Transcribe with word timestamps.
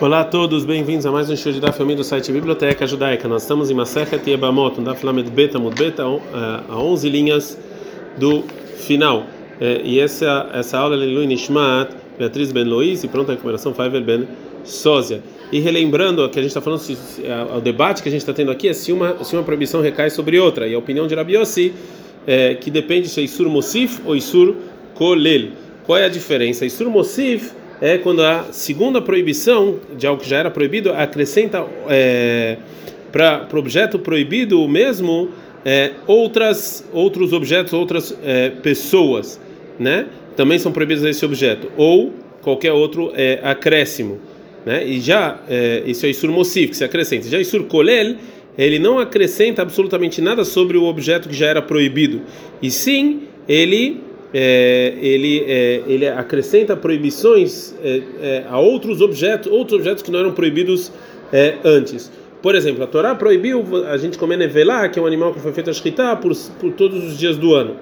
Olá 0.00 0.20
a 0.20 0.24
todos, 0.24 0.64
bem-vindos 0.64 1.04
a 1.06 1.10
mais 1.10 1.28
um 1.28 1.34
show 1.34 1.50
de 1.50 1.58
da 1.58 1.72
família 1.72 1.96
do 1.96 2.04
site 2.04 2.30
Biblioteca 2.30 2.86
Judaica. 2.86 3.26
Nós 3.26 3.42
estamos 3.42 3.68
em 3.68 3.74
Masechet 3.74 4.30
Yebamot, 4.30 4.80
da 4.80 4.94
Flamed 4.94 5.28
Beta 5.28 5.58
Mudbeta, 5.58 6.04
a 6.68 6.78
11 6.78 7.08
linhas 7.08 7.58
do 8.16 8.44
final. 8.76 9.26
É, 9.60 9.80
e 9.82 9.98
essa 9.98 10.50
essa 10.54 10.78
aula 10.78 10.94
é 10.94 11.04
Lui 11.04 11.26
Nishmat, 11.26 11.90
Beatriz 12.16 12.52
Ben 12.52 12.62
Lois 12.62 13.02
e 13.02 13.08
pronta 13.08 13.32
recuperação 13.32 13.74
Faivel 13.74 14.04
Ben 14.04 14.28
Sósia. 14.62 15.20
E 15.50 15.58
relembrando 15.58 16.28
que 16.28 16.38
a 16.38 16.42
gente 16.42 16.50
está 16.50 16.60
falando, 16.60 16.80
o 17.56 17.60
debate 17.60 18.00
que 18.00 18.08
a 18.08 18.12
gente 18.12 18.20
está 18.20 18.32
tendo 18.32 18.52
aqui 18.52 18.68
é 18.68 18.72
se 18.72 18.92
uma, 18.92 19.24
se 19.24 19.34
uma 19.34 19.42
proibição 19.42 19.82
recai 19.82 20.10
sobre 20.10 20.38
outra. 20.38 20.68
E 20.68 20.74
a 20.74 20.78
opinião 20.78 21.08
de 21.08 21.14
Rabi 21.16 21.34
Yossi 21.34 21.74
é 22.24 22.54
que 22.54 22.70
depende 22.70 23.08
se 23.08 23.20
é 23.20 23.24
Isur 23.24 23.48
Mosif 23.48 24.00
ou 24.04 24.14
Isur 24.14 24.54
Kolel. 24.94 25.48
Qual 25.84 25.98
é 25.98 26.04
a 26.04 26.08
diferença? 26.08 26.64
Isur 26.64 26.88
Mosif 26.88 27.50
é 27.80 27.98
quando 27.98 28.22
a 28.22 28.46
segunda 28.52 29.00
proibição 29.00 29.78
de 29.96 30.06
algo 30.06 30.22
que 30.22 30.28
já 30.28 30.38
era 30.38 30.50
proibido 30.50 30.92
acrescenta 30.92 31.64
é, 31.88 32.56
para 33.12 33.48
o 33.52 33.58
objeto 33.58 33.98
proibido 33.98 34.66
mesmo 34.68 35.30
é, 35.64 35.92
outras 36.06 36.84
outros 36.92 37.32
objetos, 37.32 37.72
outras 37.72 38.16
é, 38.24 38.50
pessoas, 38.50 39.40
né? 39.78 40.06
Também 40.36 40.58
são 40.58 40.72
proibidos 40.72 41.04
esse 41.04 41.24
objeto 41.24 41.70
ou 41.76 42.12
qualquer 42.42 42.72
outro 42.72 43.12
é, 43.14 43.40
acréscimo, 43.42 44.18
né? 44.64 44.86
E 44.86 45.00
já 45.00 45.38
é, 45.48 45.82
isso 45.86 46.06
é 46.06 46.10
isur 46.10 46.30
mosif 46.30 46.70
que 46.70 46.76
se 46.76 46.84
acrescenta. 46.84 47.28
Já 47.28 47.38
isur 47.38 47.64
kolel 47.64 48.16
ele 48.56 48.80
não 48.80 48.98
acrescenta 48.98 49.62
absolutamente 49.62 50.20
nada 50.20 50.44
sobre 50.44 50.76
o 50.76 50.84
objeto 50.84 51.28
que 51.28 51.34
já 51.34 51.46
era 51.46 51.62
proibido, 51.62 52.22
e 52.60 52.72
sim 52.72 53.22
ele 53.48 54.00
é, 54.32 54.94
ele, 55.00 55.44
é, 55.46 55.82
ele 55.86 56.06
acrescenta 56.06 56.76
proibições 56.76 57.74
é, 57.82 58.02
é, 58.20 58.44
a 58.48 58.58
outros 58.58 59.00
objetos, 59.00 59.50
outros 59.50 59.78
objetos 59.78 60.02
que 60.02 60.10
não 60.10 60.20
eram 60.20 60.32
proibidos 60.32 60.92
é, 61.32 61.54
antes. 61.64 62.10
Por 62.42 62.54
exemplo, 62.54 62.84
a 62.84 62.86
Torá 62.86 63.14
proibiu 63.14 63.64
a 63.86 63.96
gente 63.96 64.16
comer 64.16 64.36
nevelá, 64.36 64.88
que 64.88 64.98
é 64.98 65.02
um 65.02 65.06
animal 65.06 65.34
que 65.34 65.40
foi 65.40 65.52
feito 65.52 65.70
a 65.70 65.72
shkita, 65.72 66.16
por, 66.16 66.32
por 66.60 66.72
todos 66.72 67.04
os 67.04 67.18
dias 67.18 67.36
do 67.36 67.54
ano. 67.54 67.76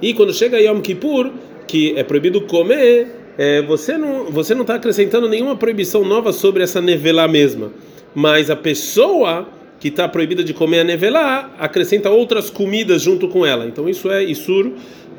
E 0.00 0.14
quando 0.14 0.32
chega 0.32 0.58
Yom 0.58 0.80
Kippur, 0.80 1.30
que 1.66 1.94
é 1.96 2.02
proibido 2.02 2.40
comer, 2.42 3.08
é, 3.36 3.62
você 3.62 3.98
não 3.98 4.24
você 4.26 4.54
não 4.54 4.62
está 4.62 4.76
acrescentando 4.76 5.28
nenhuma 5.28 5.56
proibição 5.56 6.04
nova 6.04 6.32
sobre 6.32 6.62
essa 6.62 6.80
nevelá 6.80 7.28
mesma, 7.28 7.70
mas 8.14 8.50
a 8.50 8.56
pessoa 8.56 9.46
que 9.80 9.88
está 9.88 10.06
proibida 10.06 10.44
de 10.44 10.54
comer 10.54 10.80
a 10.80 10.84
nevelá 10.84 11.50
acrescenta 11.58 12.10
outras 12.10 12.50
comidas 12.50 13.02
junto 13.02 13.26
com 13.26 13.44
ela. 13.44 13.66
Então 13.66 13.88
isso 13.88 14.10
é 14.10 14.22
isur 14.22 14.72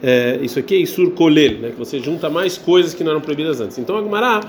é, 0.03 0.40
isso 0.42 0.58
aqui 0.58 0.76
é 0.76 0.78
Isur 0.80 1.12
Kolel, 1.12 1.59
né, 1.59 1.70
que 1.70 1.78
você 1.78 2.00
junta 2.00 2.30
mais 2.30 2.58
coisas 2.58 2.94
que 2.94 3.03
não 3.03 3.12
eram 3.12 3.22
proibidas 3.22 3.62
antes. 3.62 3.78
Então 3.78 3.98
a 3.98 4.02
Gemara 4.02 4.42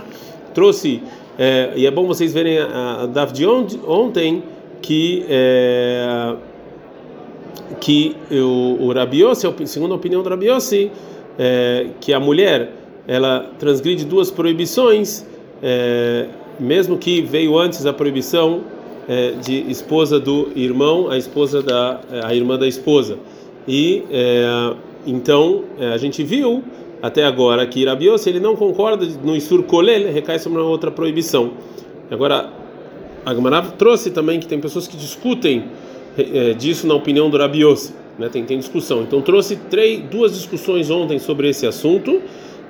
trouxe, 0.54 1.02
é, 1.38 1.72
e 1.76 1.86
é 1.86 1.90
bom 1.90 2.06
vocês 2.06 2.32
verem 2.32 2.58
a, 2.58 3.08
a 3.14 3.24
de 3.26 3.46
ontem, 3.46 4.42
que, 4.80 5.24
é, 5.28 6.34
que 7.80 8.16
o, 8.30 8.78
o 8.80 8.92
Rabiossi, 8.92 9.46
segundo 9.66 9.92
a 9.92 9.96
opinião 9.96 10.22
do 10.22 10.28
Rabiossi, 10.28 10.90
é, 11.38 11.88
que 12.00 12.12
a 12.12 12.18
mulher 12.18 12.72
ela 13.06 13.50
transgride 13.58 14.04
duas 14.06 14.30
proibições, 14.30 15.26
é, 15.62 16.28
mesmo 16.58 16.96
que 16.96 17.20
veio 17.20 17.58
antes 17.58 17.84
a 17.84 17.92
proibição 17.92 18.62
é, 19.08 19.32
de 19.32 19.70
esposa 19.70 20.18
do 20.20 20.50
irmão, 20.54 21.10
a 21.10 21.16
esposa 21.16 21.62
da 21.62 22.00
a 22.24 22.34
irmã 22.34 22.58
da 22.58 22.66
esposa. 22.66 23.18
E 23.66 24.02
então, 25.06 25.64
é, 25.78 25.88
a 25.88 25.96
gente 25.96 26.22
viu 26.22 26.62
até 27.00 27.24
agora 27.24 27.66
que 27.66 27.84
Rabiose 27.84 28.28
ele 28.28 28.38
não 28.38 28.54
concorda 28.54 29.04
no 29.24 29.34
Isur 29.34 29.64
Kolel, 29.64 30.12
recai 30.12 30.38
sobre 30.38 30.60
uma 30.60 30.68
outra 30.68 30.90
proibição. 30.90 31.52
Agora, 32.10 32.50
a 33.26 33.34
Gemara 33.34 33.62
trouxe 33.62 34.10
também 34.10 34.38
que 34.38 34.46
tem 34.46 34.60
pessoas 34.60 34.86
que 34.86 34.96
discutem 34.96 35.64
é, 36.16 36.54
disso 36.54 36.86
na 36.86 36.94
opinião 36.94 37.28
do 37.28 37.36
Rabiose, 37.36 37.92
né? 38.16 38.28
tem, 38.28 38.44
tem 38.44 38.58
discussão. 38.58 39.02
Então, 39.02 39.20
trouxe 39.20 39.56
três, 39.56 40.00
duas 40.02 40.34
discussões 40.34 40.90
ontem 40.90 41.18
sobre 41.18 41.48
esse 41.48 41.66
assunto. 41.66 42.22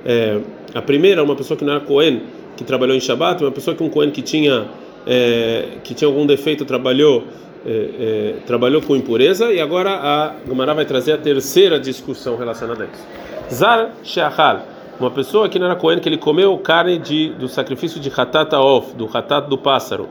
É, 0.03 0.39
a 0.73 0.81
primeira, 0.81 1.23
uma 1.23 1.35
pessoa 1.35 1.55
que 1.55 1.63
não 1.63 1.73
era 1.73 1.81
Cohen, 1.81 2.23
que 2.57 2.63
trabalhou 2.63 2.95
em 2.95 2.99
Shabat, 2.99 3.43
uma 3.43 3.51
pessoa 3.51 3.75
que 3.75 3.83
um 3.83 3.89
Cohen 3.89 4.09
que 4.09 4.23
tinha, 4.23 4.65
é, 5.05 5.77
que 5.83 5.93
tinha 5.93 6.07
algum 6.07 6.25
defeito 6.25 6.65
trabalhou 6.65 7.23
é, 7.65 7.69
é, 7.71 8.35
trabalhou 8.45 8.81
com 8.81 8.93
impureza 8.93 9.51
e 9.53 9.61
agora 9.61 9.91
a 9.91 10.33
Gemara 10.45 10.73
vai 10.73 10.85
trazer 10.85 11.13
a 11.13 11.17
terceira 11.17 11.79
discussão 11.79 12.35
relacionada 12.35 12.83
a 12.83 12.87
isso. 12.87 13.07
Zar 13.53 13.91
Sheachal, 14.03 14.63
uma 14.99 15.09
pessoa 15.09 15.47
que 15.47 15.57
não 15.57 15.67
era 15.67 15.75
Cohen, 15.75 15.99
que 15.99 16.09
ele 16.09 16.17
comeu 16.17 16.57
carne 16.57 16.97
de, 16.97 17.29
do 17.29 17.47
sacrifício 17.47 18.01
de 18.01 18.11
Hatata 18.15 18.59
Of, 18.59 18.93
do 18.95 19.09
Hatat 19.11 19.47
do 19.47 19.57
pássaro, 19.57 20.09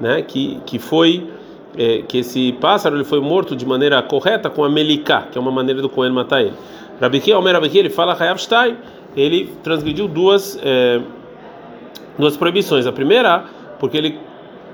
né? 0.00 0.22
que, 0.22 0.60
que 0.64 0.78
foi 0.78 1.26
é, 1.76 2.02
que 2.02 2.18
esse 2.18 2.52
pássaro 2.60 2.96
ele 2.96 3.04
foi 3.04 3.20
morto 3.20 3.56
de 3.56 3.66
maneira 3.66 4.00
correta 4.02 4.48
com 4.48 4.62
a 4.62 4.68
Meliká, 4.68 5.22
que 5.22 5.36
é 5.36 5.40
uma 5.40 5.50
maneira 5.50 5.82
do 5.82 5.88
Cohen 5.88 6.12
matar 6.12 6.42
ele. 6.42 6.54
Rabiquia, 7.00 7.36
Omer 7.36 7.54
Rabiquia, 7.54 7.80
ele 7.80 7.90
fala 7.90 8.14
Hayav 8.14 8.38
Shtai, 8.38 8.76
ele 9.16 9.52
transgrediu 9.64 10.06
duas, 10.06 10.56
é, 10.62 11.00
duas 12.16 12.36
proibições. 12.36 12.86
A 12.86 12.92
primeira, 12.92 13.44
porque 13.80 13.96
ele 13.96 14.20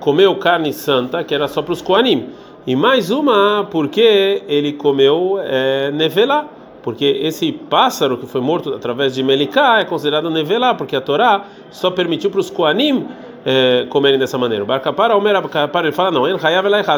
comeu 0.01 0.35
carne 0.37 0.73
santa, 0.73 1.25
que 1.25 1.35
era 1.35 1.49
só 1.49 1.63
para 1.63 1.73
os 1.73 1.83
Koanim. 1.83 2.29
E 2.67 2.77
mais 2.77 3.11
uma, 3.11 3.67
porque 3.71 4.43
ele 4.47 4.73
comeu 4.75 5.39
é, 5.41 5.91
nevelá, 5.91 6.47
porque 6.83 7.05
esse 7.23 7.53
pássaro 7.53 8.19
que 8.19 8.27
foi 8.27 8.41
morto 8.41 8.75
através 8.75 9.15
de 9.15 9.23
Melicá 9.23 9.81
é 9.81 9.85
considerado 9.85 10.31
nevelá, 10.31 10.75
porque 10.75 10.95
a 10.95 11.01
Torá 11.01 11.45
só 11.71 11.91
permitiu 11.91 12.31
para 12.31 12.41
os 12.41 12.51
Koanim 12.51 13.07
é, 13.45 13.87
comerem 13.89 14.19
dessa 14.19 14.37
maneira. 14.37 14.65
O 14.65 14.67
Barcapara, 14.67 15.17
o 15.17 15.21
Merabacapara, 15.21 15.87
ele 15.87 15.97
fala: 15.97 16.11
não, 16.11 16.25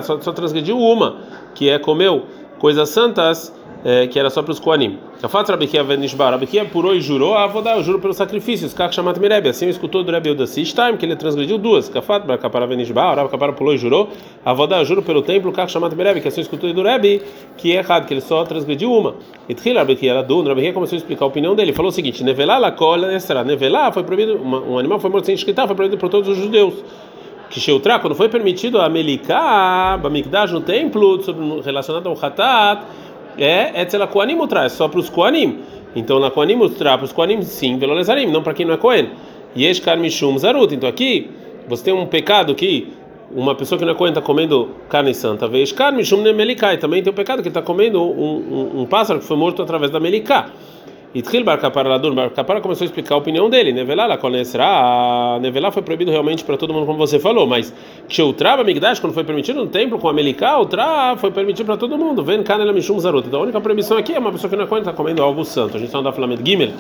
só, 0.03 0.21
só 0.21 0.33
transgrediu 0.33 0.79
uma, 0.79 1.17
que 1.55 1.69
é 1.69 1.79
comeu 1.79 2.25
coisas 2.59 2.89
santas 2.89 3.55
é, 3.85 4.07
que 4.07 4.19
era 4.19 4.31
só 4.31 4.43
para 4.43 4.53
os 4.53 4.61
Koanim. 4.61 4.99
Kafat 5.21 5.51
Rabikia 5.51 5.83
Venishbar, 5.83 6.33
Rabikia 6.33 6.65
purou 6.65 6.95
e 6.95 7.01
jurou, 7.01 7.35
ah, 7.35 7.47
vou 7.47 7.63
dar, 7.63 7.77
eu 7.77 7.83
juro 7.83 7.99
pelos 7.99 8.17
sacrifícios, 8.17 8.73
Kach 8.73 8.95
Shamat 8.95 9.19
Mirebe, 9.19 9.49
assim 9.49 9.69
escutou 9.69 10.03
do 10.03 10.11
Rebeu 10.11 10.35
da 10.35 10.47
Sistime, 10.47 10.97
que 10.97 11.05
ele 11.05 11.17
transgrediu 11.17 11.59
duas, 11.59 11.89
Kafat 11.89 12.27
Bakapara 12.27 12.67
Venishbar, 12.67 13.17
Rabakapara 13.17 13.53
pulou 13.53 13.75
e 13.75 13.79
jurou, 13.79 14.09
ah, 14.45 14.53
vou 14.53 14.67
dar, 14.67 14.79
eu 14.79 14.85
juro 14.85 15.03
pelo 15.03 15.23
templo, 15.23 15.53
Kach 15.53 15.71
Shamat 15.71 15.95
Mirebe, 15.95 16.21
que 16.21 16.29
assim 16.29 16.41
escutou 16.41 16.73
do 16.73 16.83
Rebbe, 16.83 17.23
que 17.57 17.73
é 17.73 17.77
errado, 17.77 18.07
que 18.07 18.15
ele 18.15 18.21
só 18.21 18.45
transgrediu 18.45 18.93
uma. 18.93 19.15
E 19.49 19.55
Tchil 19.55 19.75
Rabikia 19.75 20.13
era 20.13 20.23
dun, 20.23 20.43
Rabikia 20.45 20.73
começou 20.73 20.97
a 20.97 20.99
explicar 20.99 21.25
a 21.25 21.29
opinião 21.29 21.55
dele, 21.55 21.73
falou 21.73 21.91
o 21.91 21.93
seguinte, 21.93 22.23
Nevelá 22.25 22.59
la 22.59 22.73
cola 22.73 23.09
nestra, 23.09 23.45
Nevelá 23.45 23.93
foi 23.93 24.05
proibido, 24.05 24.41
um 24.43 24.79
animal 24.79 24.99
foi 24.99 25.11
morto 25.11 25.27
sem 25.27 25.35
escritar, 25.35 25.67
foi 25.67 25.77
proibido 25.77 25.99
por 25.99 26.09
todos 26.09 26.29
os 26.29 26.37
judeus. 26.37 26.75
Que 27.51 27.61
quando 28.01 28.15
foi 28.15 28.29
permitido 28.29 28.81
a 28.81 28.89
Melicá, 28.89 29.99
Bamikdash 30.01 30.53
no 30.53 30.61
templo, 30.61 31.21
relacionado 31.63 32.09
ao 32.09 32.17
Hatat, 32.17 32.85
é 33.41 33.83
Etzel 33.83 34.07
Koanim 34.09 34.39
Utra, 34.39 34.65
é 34.65 34.69
só 34.69 34.87
para 34.87 35.01
os 35.01 35.09
Koanim. 35.09 35.59
Então 35.97 36.21
na 36.21 36.31
Koanim 36.31 36.61
Utra, 36.61 36.97
para 36.97 37.05
os 37.05 37.13
Koanim 37.13 37.43
sim, 37.43 37.79
Velolezarim, 37.79 38.27
não 38.27 38.43
para 38.43 38.55
quem 38.55 38.67
não 38.67 38.75
é 38.75 38.77
Kohen. 38.77 39.11
Yesh 39.57 39.81
Karmishum 39.81 40.39
Zarut. 40.39 40.75
Então 40.75 40.89
aqui 40.89 41.31
você 41.67 41.85
tem 41.85 41.95
um 41.95 42.07
pecado 42.07 42.55
que 42.55 42.93
uma 43.35 43.55
pessoa 43.55 43.79
que 43.79 43.85
não 43.85 43.93
é 43.93 43.95
Kohen 43.95 44.11
está 44.11 44.21
comendo 44.21 44.71
carne 44.89 45.15
santa, 45.15 45.49
Vesh 45.49 45.73
Karmishum 45.73 46.21
Nemelikai. 46.23 46.79
Também 46.79 47.03
tem 47.03 47.13
um 47.13 47.17
pecado 47.17 47.43
que 47.43 47.49
está 47.49 47.63
comendo 47.63 48.03
um, 48.03 48.05
um, 48.07 48.81
um, 48.83 48.87
pássaro 48.87 49.21
que 49.21 49.25
foi 49.25 49.37
morto 49.37 49.63
através 49.63 49.91
da 49.91 50.01
Melicá. 50.01 50.51
Itchil 51.13 51.43
Bar 51.43 51.59
Kapara 51.59 51.89
Ladur, 51.89 52.15
Bar 52.15 52.31
Kapara 52.31 52.61
começou 52.61 52.85
a 52.85 52.87
explicar 52.87 53.17
a 53.17 53.19
opinião 53.19 53.51
dele. 53.51 53.73
Nevelá, 53.73 54.07
la 54.07 54.17
conhecerá. 54.17 55.39
Nevelá 55.41 55.73
foi 55.73 55.83
proibido 55.83 56.09
realmente 56.09 56.45
para 56.45 56.57
todo 56.57 56.73
mundo, 56.73 56.87
como 56.87 56.99
você 56.99 57.19
falou, 57.19 57.49
mas 57.49 57.75
Sheutrava 58.09 58.63
Migdash, 58.63 59.01
quando 59.01 59.13
foi 59.13 59.25
permitido 59.25 59.57
no 59.57 59.67
templo 59.67 59.99
com 59.99 60.09
a 60.09 60.13
Melicá, 60.13 60.57
o 60.61 60.67
Tra 60.67 61.17
foi 61.17 61.33
permitido 61.33 61.67
para 61.67 61.77
todo 61.77 61.99
mundo. 61.99 62.23
Ven 62.23 62.45
Kanela 62.45 62.73
Mishum 62.73 62.97
Zarut. 63.01 63.27
Então 63.27 63.41
a 63.41 63.43
única 63.43 63.61
proibição 63.61 63.99
aqui 63.99 64.15
é 64.15 64.21
uma 64.21 64.31
pessoa 64.31 64.49
que 64.49 64.55
não 64.55 64.65
é 64.65 64.79
está 64.79 64.93
comendo 64.93 65.21
algo 65.21 65.45
santo. 65.45 65.77
A 65.77 65.81
gente 65.81 65.89
está 65.89 66.01
no 66.01 66.13
Flamengo 66.13 66.47
Gimel, 66.47 66.71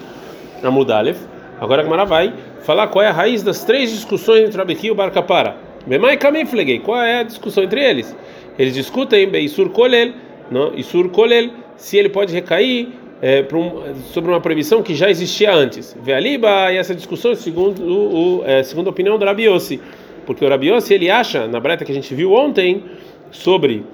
Amudalef. 0.62 1.18
Agora 1.60 1.82
a 1.82 1.84
Gamara 1.84 2.04
vai 2.04 2.32
falar 2.60 2.86
qual 2.86 3.04
é 3.04 3.08
a 3.08 3.12
raiz 3.12 3.42
das 3.42 3.64
três 3.64 3.90
discussões 3.90 4.44
entre 4.44 4.62
Abeki 4.62 4.86
e 4.86 4.90
o 4.92 4.94
Bar 4.94 5.10
Kapara. 5.10 5.56
Bemai 5.84 6.16
Kamiflegei, 6.16 6.78
qual 6.78 7.02
é 7.02 7.18
a 7.18 7.22
discussão 7.24 7.64
entre 7.64 7.82
eles? 7.82 8.16
Eles 8.56 8.74
discutem 8.74 9.28
Beisur 9.28 9.70
Kolel, 9.70 10.12
não, 10.50 10.72
Isur 10.76 11.08
Kolel, 11.08 11.50
se 11.76 11.96
ele 11.96 12.08
pode 12.08 12.32
recair 12.32 12.88
é, 13.22 13.46
um, 13.52 13.94
sobre 14.12 14.30
uma 14.30 14.40
proibição 14.40 14.82
que 14.82 14.94
já 14.94 15.10
existia 15.10 15.52
antes. 15.52 15.96
Vealiba 16.02 16.72
e 16.72 16.76
essa 16.76 16.94
discussão 16.94 17.34
segundo 17.34 17.82
o, 17.82 18.42
é, 18.44 18.62
segundo 18.62 18.86
a 18.86 18.90
opinião 18.90 19.18
do 19.18 19.24
Rabiossi, 19.24 19.80
porque 20.26 20.44
o 20.44 20.48
Rabiossi 20.48 20.94
ele 20.94 21.10
acha 21.10 21.46
na 21.46 21.60
breta 21.60 21.84
que 21.84 21.92
a 21.92 21.94
gente 21.94 22.14
viu 22.14 22.32
ontem 22.32 22.84
sobre 23.30 23.84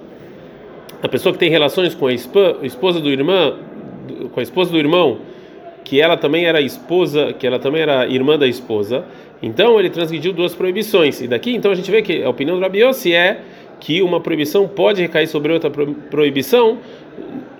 a 1.01 1.07
pessoa 1.07 1.33
que 1.33 1.39
tem 1.39 1.49
relações 1.49 1.93
com 1.93 2.07
a 2.07 2.13
esposa 2.13 2.99
do 2.99 3.09
irmão, 3.09 3.57
com 4.31 4.39
a 4.39 4.43
esposa 4.43 4.71
do 4.71 4.77
irmão, 4.77 5.19
que 5.83 6.01
ela 6.01 6.17
também 6.17 6.45
era 6.45 6.59
esposa, 6.59 7.33
que 7.33 7.45
ela 7.45 7.59
também 7.59 7.81
era 7.81 8.07
irmã 8.07 8.37
da 8.37 8.47
esposa. 8.47 9.05
Então 9.41 9.79
ele 9.79 9.89
transgrediu 9.89 10.33
duas 10.33 10.55
proibições. 10.55 11.21
E 11.21 11.27
daqui 11.27 11.55
então 11.55 11.71
a 11.71 11.75
gente 11.75 11.89
vê 11.91 12.01
que 12.01 12.23
a 12.23 12.29
opinião 12.29 12.57
do 12.57 12.61
Rabiossi 12.61 13.13
é 13.13 13.41
que 13.79 14.01
uma 14.01 14.19
proibição 14.19 14.67
pode 14.67 15.01
recair 15.01 15.27
sobre 15.27 15.53
outra 15.53 15.69
proibição 15.69 16.79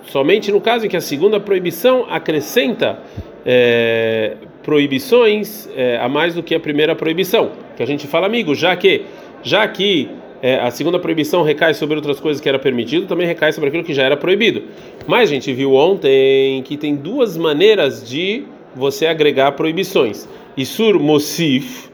somente 0.08 0.52
no 0.52 0.60
caso 0.60 0.86
em 0.86 0.90
que 0.90 0.98
a 0.98 1.02
segunda 1.02 1.40
proibição 1.40 2.06
acrescenta 2.10 3.00
é, 3.46 4.36
proibições 4.64 5.70
é, 5.76 5.98
a 5.98 6.10
mais 6.10 6.34
do 6.34 6.44
que 6.44 6.54
a 6.54 6.60
primeira 6.60 6.96
proibição. 6.96 7.52
Que 7.76 7.84
a 7.84 7.86
gente 7.86 8.08
fala, 8.08 8.26
amigo, 8.26 8.54
já 8.54 8.76
que 8.76 9.06
já 9.44 9.68
que 9.68 10.10
é, 10.42 10.56
a 10.60 10.70
segunda 10.70 11.00
proibição 11.00 11.42
recai 11.44 11.74
sobre 11.74 11.96
outras 11.96 12.20
coisas 12.20 12.42
que 12.42 12.50
era 12.50 12.60
permitido, 12.60 13.08
também 13.08 13.26
recai 13.26 13.52
sobre 13.52 13.70
aquilo 13.70 13.84
que 13.84 13.94
já 13.94 14.04
era 14.04 14.18
proibido. 14.18 14.64
Mas 15.08 15.30
a 15.30 15.34
gente 15.34 15.52
viu 15.54 15.74
ontem 15.74 16.62
que 16.64 16.78
tem 16.78 16.96
duas 16.96 17.38
maneiras 17.38 18.08
de 18.08 18.44
você 18.76 19.08
agregar 19.08 19.54
proibições. 19.54 20.28
Isur 20.56 21.00
Mosif, 21.00 21.90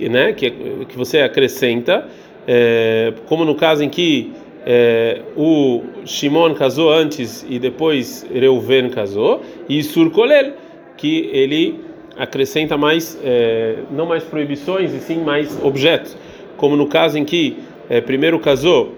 né, 0.00 0.32
que, 0.32 0.50
que 0.88 0.96
você 0.96 1.20
acrescenta, 1.20 2.08
é, 2.46 3.12
como 3.26 3.44
no 3.44 3.54
caso 3.54 3.82
em 3.82 3.88
que 3.88 4.32
é, 4.64 5.22
o 5.36 5.82
Shimon 6.04 6.54
casou 6.54 6.92
antes 6.92 7.44
e 7.48 7.58
depois 7.58 8.26
Reuven 8.32 8.90
casou, 8.90 9.42
e 9.68 9.78
Isur 9.78 10.10
Kolel, 10.10 10.52
que 10.96 11.30
ele 11.32 11.80
acrescenta 12.16 12.76
mais, 12.76 13.18
é, 13.24 13.76
não 13.90 14.06
mais 14.06 14.22
proibições, 14.22 14.92
e 14.92 15.00
sim 15.00 15.18
mais 15.22 15.58
objetos. 15.64 16.16
Como 16.56 16.76
no 16.76 16.86
caso 16.86 17.18
em 17.18 17.24
que 17.24 17.56
é, 17.88 18.00
primeiro 18.00 18.38
casou 18.38 18.92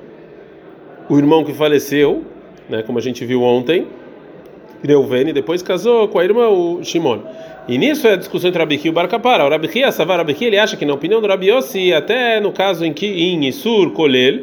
o 1.09 1.17
irmão 1.17 1.45
que 1.45 1.53
faleceu, 1.53 2.23
né, 2.69 2.83
como 2.83 2.99
a 2.99 3.03
gente 3.03 3.25
viu 3.25 3.43
ontem, 3.43 3.87
Reuven, 4.83 5.29
e 5.29 5.33
depois 5.33 5.63
casou 5.63 6.09
com 6.09 6.19
a 6.19 6.25
irmã, 6.25 6.49
o 6.49 6.85
Shimon. 6.85 7.21
E 7.67 7.79
nisso 7.79 8.07
é 8.07 8.13
a 8.13 8.17
discussão 8.17 8.49
entre 8.49 8.61
Rabi 8.61 8.79
e 8.85 8.91
o 8.91 8.93
Barcapara. 8.93 9.47
O 9.47 9.49
Rabi 9.49 9.83
a 9.83 9.91
Savar 9.91 10.19
Rabi 10.19 10.37
ele 10.43 10.59
acha 10.59 10.77
que 10.77 10.85
na 10.85 10.93
opinião 10.93 11.23
do 11.23 11.27
Rabi 11.27 11.49
Yossi, 11.49 11.95
até 11.95 12.39
no 12.39 12.53
caso 12.53 12.85
em 12.85 12.93
que 12.93 13.07
em 13.07 13.47
Isur 13.47 13.93
Kolel, 13.93 14.41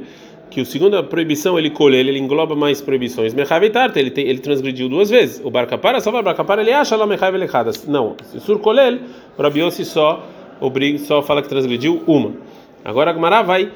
que 0.52 0.62
o 0.62 0.66
segunda 0.66 1.02
proibição 1.02 1.58
ele 1.58 1.70
colher, 1.70 2.06
ele 2.06 2.20
engloba 2.20 2.56
mais 2.56 2.82
proibições. 2.82 3.34
Mechavitarta, 3.34 4.00
ele 4.00 4.12
tem, 4.12 4.28
ele 4.28 4.40
transgrediu 4.40 4.90
duas 4.90 5.10
vezes. 5.10 5.42
O 5.44 5.50
Barcapara, 5.50 6.02
Savar 6.02 6.22
Barcapara, 6.22 6.62
ele 6.62 6.74
acha 6.74 6.96
lá 6.98 7.08
Mechav 7.08 7.34
elechadas. 7.34 7.88
Não, 7.88 8.16
Isur 8.36 8.60
Kolel, 8.60 9.00
o 9.38 9.42
Rabi 9.42 9.62
Yossi 9.62 9.86
só 9.86 10.28
obriga, 10.60 11.00
só 11.00 11.22
fala 11.22 11.42
que 11.42 11.48
transgrediu 11.48 12.04
uma. 12.06 12.34
Agora 12.84 13.12
a 13.12 13.14
Gemara 13.14 13.42
vai 13.42 13.72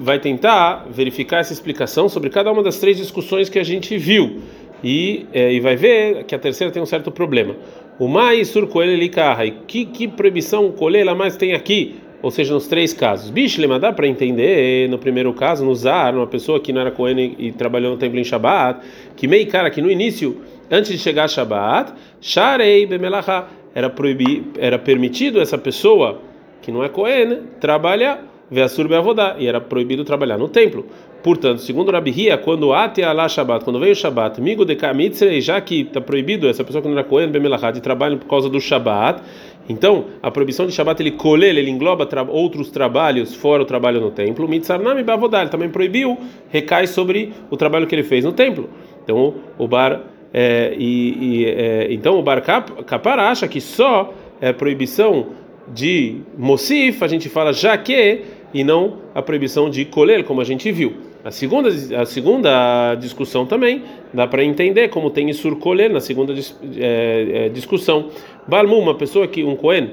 vai 0.00 0.18
tentar 0.18 0.86
verificar 0.90 1.40
essa 1.40 1.52
explicação 1.52 2.08
sobre 2.08 2.30
cada 2.30 2.50
uma 2.50 2.62
das 2.62 2.78
três 2.78 2.96
discussões 2.96 3.50
que 3.50 3.58
a 3.58 3.62
gente 3.62 3.98
viu 3.98 4.40
e, 4.82 5.26
é, 5.30 5.52
e 5.52 5.60
vai 5.60 5.76
ver 5.76 6.24
que 6.24 6.34
a 6.34 6.38
terceira 6.38 6.72
tem 6.72 6.82
um 6.82 6.86
certo 6.86 7.10
problema. 7.10 7.54
O 7.98 8.08
mais 8.08 8.48
surcoelho 8.48 8.92
ele 8.92 9.08
carra. 9.08 9.44
E 9.44 9.50
que, 9.50 9.84
que 9.84 10.08
proibição 10.08 10.70
colher 10.72 11.04
mais 11.14 11.36
tem 11.36 11.52
aqui? 11.52 11.96
Ou 12.20 12.30
seja, 12.30 12.52
nos 12.52 12.66
três 12.66 12.92
casos. 12.92 13.30
Bishlema 13.30 13.78
dá 13.78 13.92
para 13.92 14.06
entender, 14.06 14.88
no 14.88 14.98
primeiro 14.98 15.32
caso, 15.32 15.64
no 15.64 15.74
Zar, 15.74 16.14
uma 16.14 16.26
pessoa 16.26 16.58
que 16.58 16.72
não 16.72 16.80
era 16.80 16.90
Cohen 16.90 17.36
e, 17.38 17.52
trabalhou 17.52 17.92
no 17.92 17.96
templo 17.96 18.18
em 18.18 18.24
Shabbat, 18.24 18.80
que 19.16 19.28
meio 19.28 19.46
cara 19.46 19.70
que 19.70 19.80
no 19.80 19.90
início, 19.90 20.40
antes 20.70 20.90
de 20.90 20.98
chegar 20.98 21.24
a 21.24 21.28
Shabbat, 21.28 21.92
Sharei 22.20 22.86
Bemelaha, 22.86 23.48
era, 23.74 23.88
proibir, 23.88 24.42
era 24.58 24.78
permitido 24.78 25.40
essa 25.40 25.56
pessoa 25.56 26.20
que 26.60 26.72
não 26.72 26.82
é 26.82 26.88
Cohen 26.88 27.42
trabalhar 27.60 28.24
Veasur 28.50 28.88
Beavodá, 28.88 29.36
e 29.38 29.46
era 29.46 29.60
proibido 29.60 30.04
trabalhar 30.04 30.38
no 30.38 30.48
templo. 30.48 30.86
Portanto, 31.22 31.60
segundo 31.60 31.90
Rabi 31.90 32.10
Hia, 32.10 32.38
quando 32.38 32.72
ate 32.72 33.02
alá 33.02 33.28
Shabbat, 33.28 33.64
quando 33.64 33.78
veio 33.78 33.92
o 33.92 33.94
Shabbat, 33.94 34.40
migo 34.40 34.64
de 34.64 34.76
kamitzre, 34.76 35.40
já 35.40 35.60
que 35.60 35.82
está 35.82 36.00
proibido 36.00 36.48
essa 36.48 36.64
pessoa 36.64 36.80
que 36.80 36.88
não 36.88 36.96
era 36.96 37.04
Kohen 37.04 37.28
Bemelachá 37.28 37.70
de 37.70 37.80
trabalho 37.80 38.16
por 38.18 38.26
causa 38.26 38.48
do 38.48 38.60
Shabbat, 38.60 39.22
então 39.68 40.06
a 40.22 40.30
proibição 40.30 40.66
de 40.66 40.72
Shabbat 40.72 41.02
ele 41.02 41.12
colhe, 41.12 41.46
ele 41.46 41.70
engloba 41.70 42.06
tra 42.06 42.22
outros 42.22 42.70
trabalhos 42.70 43.34
fora 43.34 43.62
o 43.62 43.66
trabalho 43.66 44.00
no 44.00 44.10
templo. 44.10 44.48
Mitzarnami 44.48 45.02
Beavodá, 45.02 45.42
ele 45.42 45.50
também 45.50 45.68
proibiu, 45.68 46.16
recai 46.48 46.86
sobre 46.86 47.32
o 47.50 47.56
trabalho 47.56 47.86
que 47.86 47.94
ele 47.94 48.02
fez 48.02 48.24
no 48.24 48.32
templo. 48.32 48.68
Então 49.04 49.34
o 49.58 49.68
bar 49.68 50.00
é, 50.32 50.74
e, 50.78 51.18
e 51.20 51.46
é, 51.46 51.86
então 51.90 52.18
o 52.18 52.22
bar 52.22 52.42
kapar 52.42 53.18
acha 53.18 53.46
que 53.46 53.60
só 53.60 54.12
é 54.40 54.52
proibição 54.52 55.28
de 55.74 56.20
Mosif, 56.36 57.04
a 57.04 57.08
gente 57.08 57.28
fala 57.28 57.52
já 57.52 57.76
que 57.76 58.22
e 58.52 58.64
não 58.64 58.98
a 59.14 59.20
proibição 59.20 59.68
de 59.68 59.84
colher, 59.84 60.24
como 60.24 60.40
a 60.40 60.44
gente 60.44 60.72
viu. 60.72 61.07
A 61.28 61.30
segunda, 61.30 61.68
a 61.68 62.06
segunda 62.06 62.94
discussão 62.94 63.44
também 63.44 63.82
dá 64.14 64.26
para 64.26 64.42
entender 64.42 64.88
como 64.88 65.10
tem 65.10 65.28
Isur 65.28 65.56
colher 65.56 65.90
na 65.90 66.00
segunda 66.00 66.32
é, 66.32 67.28
é, 67.34 67.48
discussão. 67.50 68.08
Balmu, 68.46 68.78
uma 68.78 68.94
pessoa 68.94 69.28
que 69.28 69.44
um 69.44 69.54
Cohen, 69.54 69.90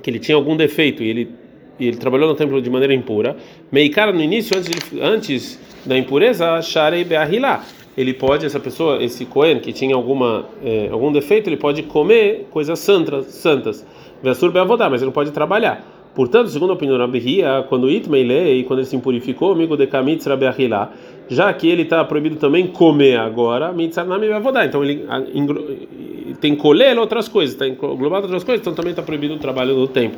que 0.00 0.08
ele 0.08 0.20
tinha 0.20 0.36
algum 0.36 0.56
defeito 0.56 1.02
e 1.02 1.08
ele, 1.08 1.30
e 1.80 1.88
ele 1.88 1.96
trabalhou 1.96 2.28
no 2.28 2.36
templo 2.36 2.62
de 2.62 2.70
maneira 2.70 2.94
impura, 2.94 3.36
Meikara 3.72 4.12
no 4.12 4.22
início, 4.22 4.56
antes, 4.56 4.70
antes 5.02 5.58
da 5.84 5.98
impureza, 5.98 6.62
Sharei 6.62 7.02
Beahilá. 7.02 7.64
Ele 7.98 8.14
pode, 8.14 8.46
essa 8.46 8.60
pessoa, 8.60 9.02
esse 9.02 9.24
Cohen 9.24 9.58
que 9.58 9.72
tinha 9.72 9.96
alguma, 9.96 10.46
é, 10.64 10.88
algum 10.92 11.10
defeito, 11.10 11.48
ele 11.48 11.56
pode 11.56 11.82
comer 11.82 12.46
coisas 12.52 12.78
santas, 12.78 13.26
santas. 13.34 13.84
Vesur 14.22 14.52
mas 14.52 15.02
ele 15.02 15.06
não 15.06 15.12
pode 15.12 15.32
trabalhar. 15.32 15.95
Portanto, 16.16 16.48
segundo 16.48 16.70
a 16.70 16.72
opinião 16.72 16.96
do 16.96 17.18
Ria, 17.18 17.62
quando 17.68 17.90
Itmeilei, 17.90 18.64
quando 18.64 18.78
ele 18.78 18.86
se 18.86 18.96
impurificou, 18.96 19.52
amigo 19.52 19.76
de 19.76 19.86
Kamitz 19.86 20.24
Rabiahilá, 20.24 20.90
já 21.28 21.52
que 21.52 21.68
ele 21.68 21.82
está 21.82 22.02
proibido 22.06 22.36
também 22.36 22.66
comer 22.68 23.18
agora, 23.18 23.70
Mitzarnami 23.70 24.26
vai 24.26 24.40
vodar. 24.40 24.64
Então 24.64 24.82
ele 24.82 25.06
tem 26.40 26.56
colher 26.56 26.98
outras 26.98 27.28
coisas, 27.28 27.54
está 27.54 27.68
englobado 27.68 28.24
outras 28.24 28.42
coisas, 28.44 28.62
então 28.62 28.72
também 28.72 28.92
está 28.92 29.02
proibido 29.02 29.34
o 29.34 29.38
trabalho 29.38 29.74
do 29.74 29.86
tempo. 29.86 30.16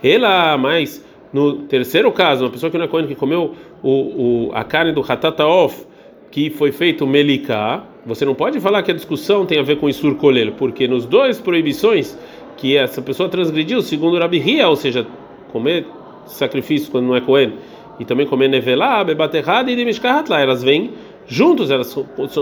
Ela, 0.00 0.56
mas 0.56 1.04
no 1.32 1.54
terceiro 1.62 2.12
caso, 2.12 2.44
uma 2.44 2.50
pessoa 2.50 2.70
que 2.70 2.78
não 2.78 2.84
é 2.84 2.88
coen, 2.88 3.08
que 3.08 3.16
comeu 3.16 3.52
o, 3.82 3.90
o, 3.90 4.50
a 4.54 4.62
carne 4.62 4.92
do 4.92 5.00
Hatataof, 5.00 5.86
que 6.30 6.50
foi 6.50 6.70
feito 6.70 7.04
meliká, 7.04 7.82
você 8.06 8.24
não 8.24 8.36
pode 8.36 8.60
falar 8.60 8.84
que 8.84 8.92
a 8.92 8.94
discussão 8.94 9.44
tem 9.44 9.58
a 9.58 9.62
ver 9.62 9.76
com 9.76 9.88
Isur 9.88 10.14
colher, 10.14 10.52
porque 10.52 10.86
nos 10.86 11.04
dois 11.04 11.40
proibições 11.40 12.16
que 12.56 12.76
essa 12.76 13.02
pessoa 13.02 13.28
transgrediu, 13.28 13.82
segundo 13.82 14.18
Rabi 14.18 14.38
Ria, 14.38 14.68
ou 14.68 14.76
seja, 14.76 15.04
comer 15.52 15.86
sacrifício 16.26 16.90
quando 16.90 17.06
não 17.06 17.16
é 17.16 17.20
Cohen 17.20 17.54
e 17.98 18.04
também 18.04 18.26
comer 18.26 18.48
nevelá, 18.48 19.04
bebaterrada 19.04 19.70
e 19.70 19.76
demishkahat 19.76 20.28
lá, 20.28 20.40
elas 20.40 20.62
vêm 20.62 20.90
juntos, 21.26 21.70
elas 21.70 21.96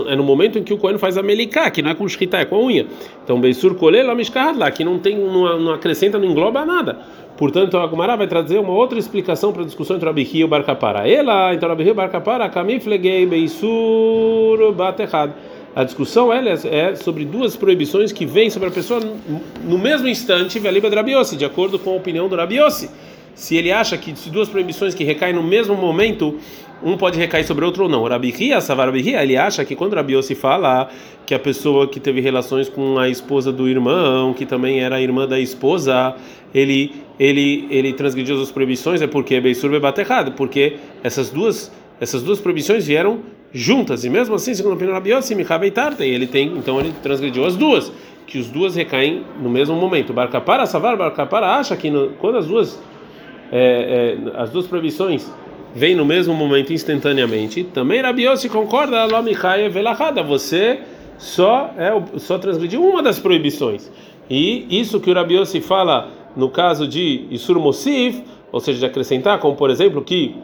é 0.07 0.15
no 0.15 0.23
momento 0.23 0.57
em 0.57 0.63
que 0.63 0.73
o 0.73 0.77
Cohen 0.77 0.97
faz 0.97 1.17
a 1.17 1.23
melicá, 1.23 1.69
que 1.69 1.81
não 1.81 1.91
é 1.91 1.95
com 1.95 2.07
shkita, 2.07 2.37
é 2.37 2.45
com 2.45 2.55
a 2.55 2.59
unha. 2.59 2.87
Então, 3.23 3.39
beisur 3.39 3.75
colher 3.75 4.03
lá 4.03 4.15
mishkahat 4.15 4.57
lá, 4.57 4.71
que 4.71 4.83
não 4.83 4.97
tem, 4.99 5.17
não, 5.17 5.59
não, 5.59 5.73
acrescenta, 5.73 6.17
não 6.17 6.25
engloba 6.25 6.65
nada. 6.65 6.99
Portanto, 7.37 7.77
a 7.77 7.87
Gumara 7.87 8.15
vai 8.15 8.27
trazer 8.27 8.59
uma 8.59 8.73
outra 8.73 8.99
explicação 8.99 9.51
para 9.51 9.63
a 9.63 9.65
discussão 9.65 9.95
entre 9.95 10.07
Rabi 10.07 10.29
e 10.33 10.43
o 10.43 10.47
Barcapara. 10.47 11.07
Ela, 11.07 11.53
então 11.53 11.69
Rabi 11.69 11.85
e 11.85 11.91
o 11.91 11.95
Barcapara, 11.95 12.49
kamiflegei 12.49 13.25
beisur 13.25 14.71
baterrada. 14.73 15.33
A 15.73 15.85
discussão 15.85 16.33
ela 16.33 16.49
é 16.49 16.95
sobre 16.95 17.23
duas 17.23 17.55
proibições 17.55 18.11
que 18.11 18.25
vêm 18.25 18.49
sobre 18.49 18.67
a 18.67 18.71
pessoa 18.71 18.99
no 19.63 19.77
mesmo 19.77 20.07
instante, 20.07 20.59
de 21.37 21.45
acordo 21.45 21.79
com 21.79 21.91
a 21.91 21.95
opinião 21.95 22.27
do 22.27 22.35
Rabiossi. 22.35 22.89
Se 23.33 23.55
ele 23.55 23.71
acha 23.71 23.97
que 23.97 24.13
se 24.15 24.29
duas 24.29 24.49
proibições 24.49 24.93
que 24.93 25.05
recaem 25.05 25.33
no 25.33 25.41
mesmo 25.41 25.73
momento, 25.75 26.37
um 26.83 26.97
pode 26.97 27.17
recair 27.17 27.45
sobre 27.45 27.63
outro 27.63 27.83
ou 27.83 27.89
não. 27.89 28.03
Rabi 28.03 28.31
Ria, 28.31 28.59
Savar 28.59 28.87
Rabi 28.87 29.01
Ria, 29.01 29.23
ele 29.23 29.37
acha 29.37 29.63
que 29.63 29.73
quando 29.73 29.93
Rabiossi 29.93 30.35
fala 30.35 30.89
que 31.25 31.33
a 31.33 31.39
pessoa 31.39 31.87
que 31.87 32.01
teve 32.01 32.19
relações 32.19 32.67
com 32.67 32.99
a 32.99 33.07
esposa 33.07 33.49
do 33.49 33.69
irmão, 33.69 34.33
que 34.33 34.45
também 34.45 34.81
era 34.81 34.99
irmã 34.99 35.25
da 35.25 35.39
esposa, 35.39 36.15
ele 36.53 36.93
ele 37.17 37.67
ele 37.69 37.93
transgrediu 37.93 38.41
as 38.41 38.51
proibições 38.51 39.01
é 39.01 39.07
porque 39.07 39.35
é 39.35 39.41
Beisur 39.41 39.71
errado, 39.73 40.33
porque 40.33 40.75
essas 41.01 41.29
duas 41.29 41.71
essas 42.01 42.23
duas 42.23 42.39
proibições 42.41 42.85
vieram 42.85 43.21
juntas, 43.53 44.05
e 44.05 44.09
mesmo 44.09 44.35
assim, 44.35 44.53
segundo 44.53 44.73
a 44.73 44.75
opinião 44.75 44.93
Rabi 44.93 45.11
Yossi, 45.11 45.33
e 45.33 46.03
ele 46.03 46.27
tem, 46.27 46.47
então 46.57 46.79
ele 46.79 46.93
transgrediu 47.03 47.45
as 47.45 47.55
duas, 47.55 47.91
que 48.25 48.37
os 48.37 48.47
duas 48.47 48.75
recaem 48.75 49.23
no 49.41 49.49
mesmo 49.49 49.75
momento. 49.75 50.13
Barcapara, 50.13 50.65
Savar, 50.65 50.95
Barcapara 50.95 51.47
acha 51.47 51.75
que 51.75 51.89
no, 51.89 52.11
quando 52.19 52.37
as 52.37 52.47
duas, 52.47 52.81
é, 53.51 54.17
é, 54.17 54.41
as 54.41 54.49
duas 54.49 54.67
proibições 54.67 55.29
vêm 55.75 55.95
no 55.95 56.05
mesmo 56.05 56.33
momento 56.33 56.71
instantaneamente, 56.71 57.63
também 57.63 58.01
Rabi 58.01 58.23
Yossi 58.23 58.47
concorda, 58.47 59.05
Lomihai 59.05 59.67
Velahada, 59.69 60.23
você 60.23 60.79
só, 61.17 61.73
é, 61.77 62.19
só 62.19 62.37
transgrediu 62.37 62.83
uma 62.83 63.03
das 63.03 63.19
proibições. 63.19 63.91
E 64.29 64.65
isso 64.69 64.99
que 64.99 65.09
o 65.09 65.13
Rabi 65.13 65.35
Yossi 65.35 65.59
fala 65.59 66.09
no 66.35 66.49
caso 66.49 66.87
de 66.87 67.25
Isur 67.29 67.59
Mosif, 67.59 68.23
ou 68.51 68.59
seja, 68.59 68.79
de 68.79 68.85
acrescentar, 68.85 69.39
como 69.39 69.55
por 69.55 69.69
exemplo, 69.69 70.01
que 70.01 70.35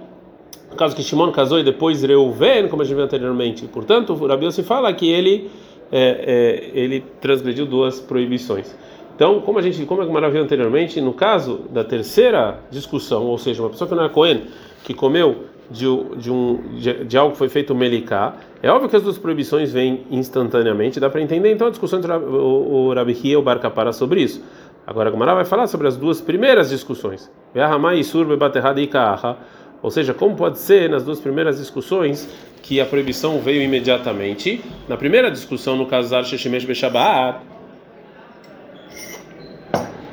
no 0.77 0.79
caso 0.79 0.95
que 0.95 1.01
Shimon 1.01 1.31
casou 1.31 1.57
e 1.57 1.63
depois 1.63 2.03
Reuven, 2.03 2.67
como 2.67 2.83
a 2.83 2.85
gente 2.85 2.95
viu 2.95 3.03
anteriormente. 3.03 3.65
Portanto, 3.65 4.13
Rabi 4.13 4.51
se 4.51 4.61
fala 4.61 4.93
que 4.93 5.09
ele 5.09 5.49
é, 5.91 6.69
é, 6.75 6.79
ele 6.79 7.03
transgrediu 7.19 7.65
duas 7.65 7.99
proibições. 7.99 8.75
Então, 9.15 9.41
como 9.41 9.57
a 9.57 9.61
gente, 9.63 9.83
como 9.87 10.03
a 10.03 10.05
Gemara 10.05 10.29
viu 10.29 10.43
anteriormente, 10.43 11.01
no 11.01 11.13
caso 11.13 11.61
da 11.71 11.83
terceira 11.83 12.59
discussão, 12.69 13.25
ou 13.25 13.39
seja, 13.39 13.63
uma 13.63 13.71
pessoa 13.71 13.87
que 13.87 13.95
não 13.95 14.05
é 14.05 14.09
Cohen, 14.09 14.43
que 14.83 14.93
comeu 14.93 15.45
de, 15.71 15.85
de, 16.17 16.31
um, 16.31 16.61
de, 16.75 17.05
de, 17.05 17.17
algo 17.17 17.31
que 17.31 17.39
foi 17.39 17.49
feito 17.49 17.73
melicá, 17.73 18.35
é 18.61 18.69
óbvio 18.69 18.87
que 18.87 18.95
as 18.95 19.01
duas 19.01 19.17
proibições 19.17 19.73
vêm 19.73 20.05
instantaneamente, 20.11 20.99
dá 20.99 21.09
para 21.09 21.21
entender 21.21 21.51
então 21.51 21.65
a 21.65 21.69
discussão 21.71 21.97
entre 21.97 22.11
o, 22.13 22.89
o 22.89 22.93
e 23.23 23.35
o 23.35 23.41
Bar 23.41 23.59
Kapara 23.59 23.91
sobre 23.91 24.21
isso. 24.21 24.43
Agora 24.85 25.09
a 25.09 25.11
Gemara 25.11 25.33
vai 25.33 25.45
falar 25.45 25.65
sobre 25.65 25.87
as 25.87 25.97
duas 25.97 26.21
primeiras 26.21 26.69
discussões. 26.69 27.29
Ve'ahamai 27.53 27.97
isur 27.97 28.25
bebaterrada 28.25 28.79
ikaha 28.79 29.37
ou 29.81 29.91
seja, 29.91 30.13
como 30.13 30.35
pode 30.35 30.59
ser 30.59 30.89
nas 30.89 31.03
duas 31.03 31.19
primeiras 31.19 31.57
discussões 31.57 32.27
que 32.61 32.81
a 32.81 32.85
proibição 32.85 33.39
veio 33.39 33.61
imediatamente? 33.61 34.61
Na 34.87 34.97
primeira 34.97 35.29
discussão, 35.29 35.75
no 35.75 35.85
caso 35.85 36.23
Sheshimesh 36.25 36.65
Beshabat, 36.65 37.39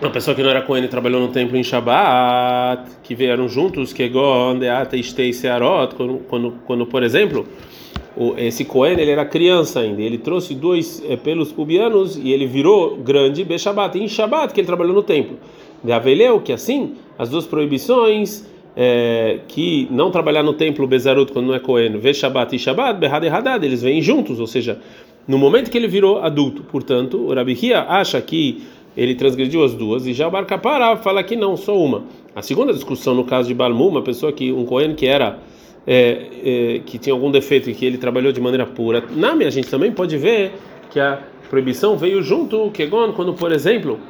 uma 0.00 0.10
pessoa 0.10 0.34
que 0.34 0.42
não 0.42 0.50
era 0.50 0.60
Cohen 0.60 0.86
trabalhou 0.86 1.20
no 1.20 1.28
templo 1.28 1.56
em 1.56 1.64
Shabat, 1.64 2.90
que 3.02 3.14
vieram 3.14 3.48
juntos, 3.48 3.90
que 3.92 4.06
Gondeata 4.06 4.98
Istei 4.98 5.32
Searot, 5.32 5.94
quando, 6.28 6.52
quando, 6.66 6.84
por 6.84 7.02
exemplo, 7.02 7.46
esse 8.36 8.66
Cohen 8.66 9.00
ele 9.00 9.10
era 9.10 9.24
criança 9.24 9.80
ainda, 9.80 10.02
ele 10.02 10.18
trouxe 10.18 10.54
dois 10.54 11.02
é, 11.08 11.16
pelos 11.16 11.52
pubianos 11.52 12.16
e 12.16 12.32
ele 12.32 12.46
virou 12.46 12.96
grande 12.98 13.44
be 13.44 13.58
Shabat, 13.58 13.98
em 13.98 14.06
Shabat 14.06 14.52
que 14.52 14.60
ele 14.60 14.66
trabalhou 14.66 14.94
no 14.94 15.02
templo. 15.02 15.38
De 15.82 15.90
Aveleu, 15.90 16.38
que 16.40 16.52
assim, 16.52 16.96
as 17.18 17.30
duas 17.30 17.46
proibições 17.46 18.46
é, 18.76 19.40
que 19.46 19.86
não 19.90 20.10
trabalhar 20.10 20.42
no 20.42 20.52
templo 20.52 20.86
Bezarut 20.86 21.32
quando 21.32 21.46
não 21.46 21.54
é 21.54 21.60
Cohen, 21.60 21.98
Ve 21.98 22.12
Shabat 22.12 22.54
e 22.54 22.58
Shabat, 22.58 22.98
Behad 22.98 23.24
e 23.24 23.28
Hadad, 23.28 23.64
eles 23.64 23.82
vêm 23.82 24.02
juntos, 24.02 24.40
ou 24.40 24.46
seja, 24.46 24.78
no 25.26 25.38
momento 25.38 25.70
que 25.70 25.78
ele 25.78 25.88
virou 25.88 26.20
adulto. 26.20 26.62
Portanto, 26.64 27.18
o 27.18 27.34
Rabi 27.34 27.56
Hia 27.60 27.82
acha 27.82 28.20
que 28.20 28.62
ele 28.96 29.14
transgrediu 29.14 29.64
as 29.64 29.74
duas, 29.74 30.06
e 30.06 30.12
já 30.12 30.28
o 30.28 30.30
Bar 30.30 30.44
Kapara 30.44 30.96
fala 30.96 31.22
que 31.22 31.36
não, 31.36 31.56
só 31.56 31.76
uma. 31.76 32.04
A 32.34 32.42
segunda 32.42 32.72
discussão 32.72 33.14
no 33.14 33.24
caso 33.24 33.48
de 33.48 33.54
Balmu, 33.54 33.88
uma 33.88 34.02
pessoa 34.02 34.32
que, 34.32 34.52
um 34.52 34.64
Cohen 34.64 34.94
que 34.94 35.06
era. 35.06 35.38
É, 35.86 36.28
é, 36.42 36.80
que 36.86 36.96
tinha 36.96 37.12
algum 37.12 37.30
defeito 37.30 37.68
e 37.68 37.74
que 37.74 37.84
ele 37.84 37.98
trabalhou 37.98 38.32
de 38.32 38.40
maneira 38.40 38.64
pura. 38.64 39.04
Na 39.14 39.34
minha, 39.34 39.50
gente 39.50 39.68
também 39.68 39.92
pode 39.92 40.16
ver 40.16 40.52
que 40.90 40.98
a 40.98 41.18
proibição 41.50 41.94
veio 41.98 42.22
junto 42.22 42.56
o 42.56 42.70
Kegon, 42.70 43.12
quando, 43.12 43.34
por 43.34 43.52
exemplo, 43.52 44.00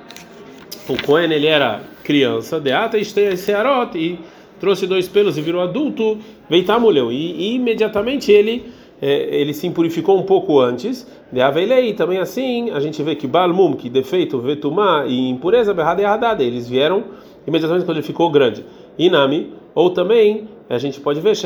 o 0.89 0.97
Cohen 1.03 1.33
ele 1.33 1.49
era 1.49 1.83
criança, 2.05 2.61
de 2.61 2.71
ata 2.71 2.97
e 2.97 3.05
searot, 3.05 3.99
e 3.99 4.21
trouxe 4.65 4.87
dois 4.87 5.07
pelos 5.07 5.37
e 5.37 5.43
virou 5.43 5.61
adulto, 5.61 6.17
veio 6.49 6.65
mulher, 6.79 7.05
e, 7.11 7.51
e 7.51 7.55
imediatamente 7.55 8.33
ele 8.33 8.65
é, 9.03 9.37
ele 9.39 9.53
se 9.53 9.67
impurificou 9.67 10.19
um 10.19 10.23
pouco 10.23 10.59
antes 10.59 11.07
de 11.31 11.39
Avelei, 11.39 11.93
também 11.93 12.19
assim 12.19 12.71
a 12.71 12.81
gente 12.81 13.03
vê 13.03 13.15
que 13.15 13.27
Balmum, 13.27 13.75
que 13.75 13.91
defeito, 13.91 14.39
Vetumá 14.39 15.05
e 15.07 15.29
impureza, 15.29 15.75
Berrada 15.75 16.01
e 16.01 16.05
Hadada, 16.07 16.43
eles 16.43 16.67
vieram 16.67 17.05
imediatamente 17.47 17.85
quando 17.85 17.99
ele 17.99 18.07
ficou 18.07 18.31
grande. 18.31 18.65
Inami, 18.99 19.53
ou 19.75 19.91
também 19.91 20.49
a 20.71 20.79
gente 20.79 20.99
pode 20.99 21.21
ver 21.21 21.37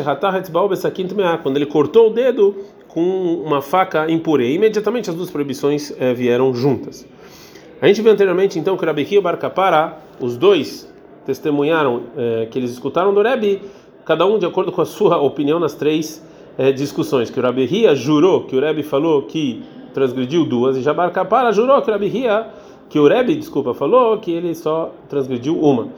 quando 1.42 1.56
ele 1.56 1.66
cortou 1.66 2.10
o 2.10 2.10
dedo 2.10 2.54
com 2.86 3.42
uma 3.44 3.60
faca 3.60 4.08
impura, 4.08 4.44
imediatamente 4.44 5.10
as 5.10 5.16
duas 5.16 5.28
proibições 5.28 5.92
é, 5.98 6.14
vieram 6.14 6.54
juntas. 6.54 7.04
A 7.82 7.88
gente 7.88 8.00
viu 8.00 8.12
anteriormente 8.12 8.60
então 8.60 8.76
que 8.76 8.84
Rabi 8.86 9.04
e 9.10 9.20
Barcapara, 9.20 9.98
os 10.20 10.36
dois 10.36 10.88
testemunharam 11.28 12.04
é, 12.16 12.48
que 12.50 12.58
eles 12.58 12.70
escutaram 12.70 13.12
do 13.12 13.20
Rebbe, 13.20 13.60
cada 14.02 14.24
um 14.24 14.38
de 14.38 14.46
acordo 14.46 14.72
com 14.72 14.80
a 14.80 14.86
sua 14.86 15.18
opinião 15.20 15.60
nas 15.60 15.74
três 15.74 16.24
é, 16.56 16.72
discussões, 16.72 17.28
que 17.28 17.38
o 17.38 17.42
Rabi 17.42 17.66
Ria 17.66 17.94
jurou 17.94 18.44
que 18.44 18.56
o 18.56 18.60
Rebbe 18.60 18.82
falou 18.82 19.20
que 19.20 19.62
transgrediu 19.92 20.46
duas, 20.46 20.78
e 20.78 20.80
Jabar 20.80 21.10
Kapara 21.10 21.52
jurou 21.52 21.82
que 21.82 21.90
o 21.90 21.92
Rabi 21.92 22.08
Ria, 22.08 22.46
que 22.88 22.98
o 22.98 23.06
Rebbe, 23.06 23.34
desculpa, 23.34 23.74
falou 23.74 24.16
que 24.16 24.30
ele 24.30 24.54
só 24.54 24.94
transgrediu 25.06 25.58
uma. 25.60 25.88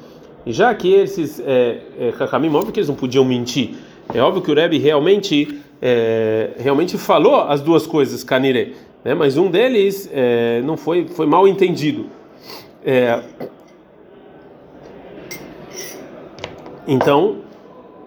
E 0.44 0.52
já 0.52 0.74
que 0.74 0.92
esses 0.92 1.38
é, 1.46 1.78
é, 1.96 2.12
óbvio 2.52 2.72
que 2.72 2.80
eles 2.80 2.88
não 2.88 2.96
podiam 2.96 3.24
mentir, 3.24 3.76
é 4.12 4.20
óbvio 4.20 4.42
que 4.42 4.50
o 4.50 4.54
Rebbe 4.54 4.78
realmente, 4.78 5.60
é, 5.80 6.50
realmente 6.58 6.98
falou 6.98 7.36
as 7.42 7.60
duas 7.60 7.86
coisas, 7.86 8.24
Kanire, 8.24 8.74
né? 9.04 9.14
mas 9.14 9.36
um 9.36 9.48
deles 9.48 10.10
é, 10.12 10.60
não 10.64 10.76
foi, 10.76 11.06
foi 11.06 11.26
mal 11.26 11.46
entendido. 11.46 12.06
É, 12.84 13.22
então, 16.86 17.38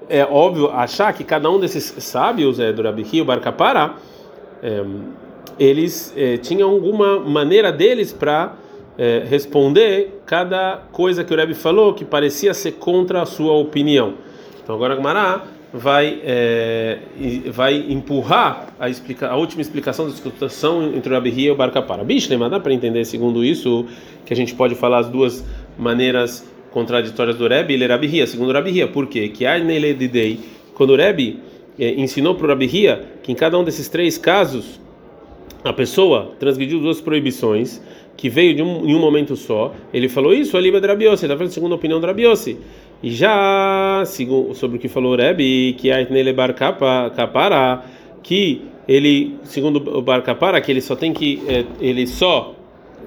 é 0.09 0.23
óbvio 0.23 0.69
achar 0.71 1.13
que 1.13 1.23
cada 1.23 1.49
um 1.49 1.59
desses 1.59 1.83
sábios, 2.03 2.59
é, 2.59 2.71
do 2.71 2.81
o 2.81 3.25
Barcapara, 3.25 3.93
é, 4.61 4.83
eles 5.59 6.13
é, 6.15 6.37
tinham 6.37 6.69
alguma 6.69 7.19
maneira 7.19 7.71
deles 7.71 8.11
para 8.11 8.53
é, 8.97 9.23
responder 9.27 10.21
cada 10.25 10.81
coisa 10.91 11.23
que 11.23 11.33
o 11.33 11.37
Rebbe 11.37 11.53
falou 11.53 11.93
que 11.93 12.05
parecia 12.05 12.53
ser 12.53 12.73
contra 12.73 13.21
a 13.21 13.25
sua 13.25 13.53
opinião. 13.53 14.13
Então 14.63 14.75
agora 14.75 14.99
Mará 14.99 15.43
vai 15.73 16.21
é, 16.23 16.99
vai 17.51 17.75
empurrar 17.89 18.67
a, 18.79 18.89
explica, 18.89 19.27
a 19.27 19.35
última 19.35 19.61
explicação 19.61 20.05
da 20.05 20.11
discussão 20.11 20.93
entre 20.93 21.11
o 21.11 21.15
Rabi 21.15 21.33
e 21.35 21.49
o 21.49 21.55
Barcapara. 21.55 22.03
Bicho, 22.03 22.29
dá 22.49 22.59
para 22.59 22.73
entender 22.73 23.03
segundo 23.05 23.43
isso 23.43 23.85
que 24.25 24.33
a 24.33 24.35
gente 24.35 24.53
pode 24.53 24.75
falar 24.75 24.99
as 24.99 25.09
duas 25.09 25.43
maneiras 25.77 26.45
contraditórias 26.73 27.37
do 27.37 27.47
Rebbe, 27.47 27.75
ele 27.75 27.83
é 27.83 27.87
Rabi 27.87 28.27
segundo 28.27 28.51
Rabi 28.51 28.71
Hia. 28.71 28.87
Por 28.87 29.07
quê? 29.07 29.29
Que 29.29 29.45
Dei, 30.07 30.39
quando 30.73 30.89
o 30.89 30.95
Rebbe 30.95 31.39
eh, 31.79 31.93
ensinou 31.97 32.35
para 32.35 32.47
o 32.47 32.49
Rabi 32.49 32.67
que 33.21 33.31
em 33.31 33.35
cada 33.35 33.57
um 33.57 33.63
desses 33.63 33.87
três 33.87 34.17
casos 34.17 34.81
a 35.63 35.71
pessoa 35.71 36.33
transgrediu 36.39 36.79
duas 36.79 36.99
proibições 36.99 37.81
que 38.17 38.27
veio 38.27 38.55
de 38.55 38.61
um, 38.61 38.85
em 38.87 38.95
um 38.95 38.99
momento 38.99 39.35
só, 39.35 39.73
ele 39.93 40.09
falou 40.09 40.33
isso, 40.33 40.57
a 40.57 40.61
Liba 40.61 40.79
de 40.79 40.87
Rabiossi, 40.87 41.25
ele 41.25 41.33
está 41.33 41.37
falando 41.37 41.53
segundo 41.53 41.71
a 41.71 41.75
opinião 41.75 41.99
do 41.99 42.05
Rabiossi. 42.05 42.57
E 43.01 43.11
já 43.11 44.03
segundo, 44.05 44.53
sobre 44.53 44.77
o 44.77 44.79
que 44.79 44.87
falou 44.87 45.13
o 45.13 45.15
Rebbe, 45.15 45.75
que 45.77 45.91
a 45.91 46.01
Bar 46.33 46.53
Kapara, 46.53 47.83
que 48.21 48.61
ele, 48.87 49.35
segundo 49.43 49.77
o 49.97 50.01
Bar 50.01 50.21
Kapara, 50.21 50.59
que 50.61 50.71
ele 50.71 50.81
só 50.81 50.95
tem 50.95 51.13
que, 51.13 51.41
eh, 51.47 51.65
ele 51.79 52.05
só 52.05 52.55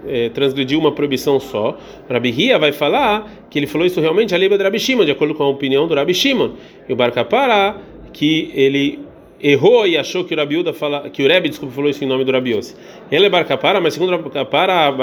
é, 0.07 0.29
transgrediu 0.31 0.79
uma 0.79 0.93
proibição 0.93 1.39
só, 1.39 1.77
Rabi 2.09 2.31
Hia 2.31 2.59
vai 2.59 2.73
falar 2.73 3.31
que 3.51 3.59
ele 3.59 3.67
falou 3.67 3.87
isso 3.87 4.01
realmente 4.01 4.35
a 4.35 4.39
lei 4.39 4.49
de 4.49 4.57
Rabi 4.57 4.79
Shimon, 4.79 5.05
de 5.05 5.11
acordo 5.11 5.35
com 5.35 5.43
a 5.43 5.49
opinião 5.49 5.87
do 5.87 5.95
Rabi 5.95 6.15
Shimon. 6.15 6.51
E 6.89 6.93
o 6.93 6.97
Barcapara, 6.97 7.77
que 8.13 8.51
ele 8.55 9.07
errou 9.41 9.87
e 9.87 9.97
achou 9.97 10.25
que 10.25 10.35
o 10.35 10.37
Rabi 10.37 10.57
Uda 10.57 10.73
fala, 10.73 11.09
que 11.11 11.23
o 11.23 11.29
Rebbe, 11.29 11.49
desculpa, 11.49 11.75
falou 11.75 11.91
isso 11.91 12.03
em 12.03 12.07
nome 12.07 12.25
do 12.25 12.33
Rabi 12.33 12.55
Yossi. 12.55 12.75
Ele 13.11 13.27
é 13.27 13.29
Barcapara, 13.29 13.81
mas 13.81 13.95
segundo 13.95 14.17
Barcapara, 14.19 14.95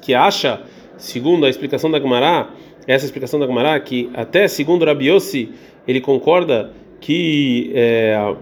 que 0.00 0.14
acha, 0.14 0.60
segundo 0.96 1.46
a 1.46 1.48
explicação 1.48 1.90
da 1.90 1.98
Gemara, 1.98 2.48
essa 2.86 3.04
explicação 3.04 3.38
da 3.38 3.46
Gemara, 3.46 3.78
que 3.80 4.10
até 4.14 4.46
segundo 4.48 4.82
o 4.82 4.86
Rabi 4.86 5.08
Yossi, 5.08 5.50
ele 5.86 6.00
concorda 6.00 6.72
que, 7.00 7.72
é, 7.74 8.34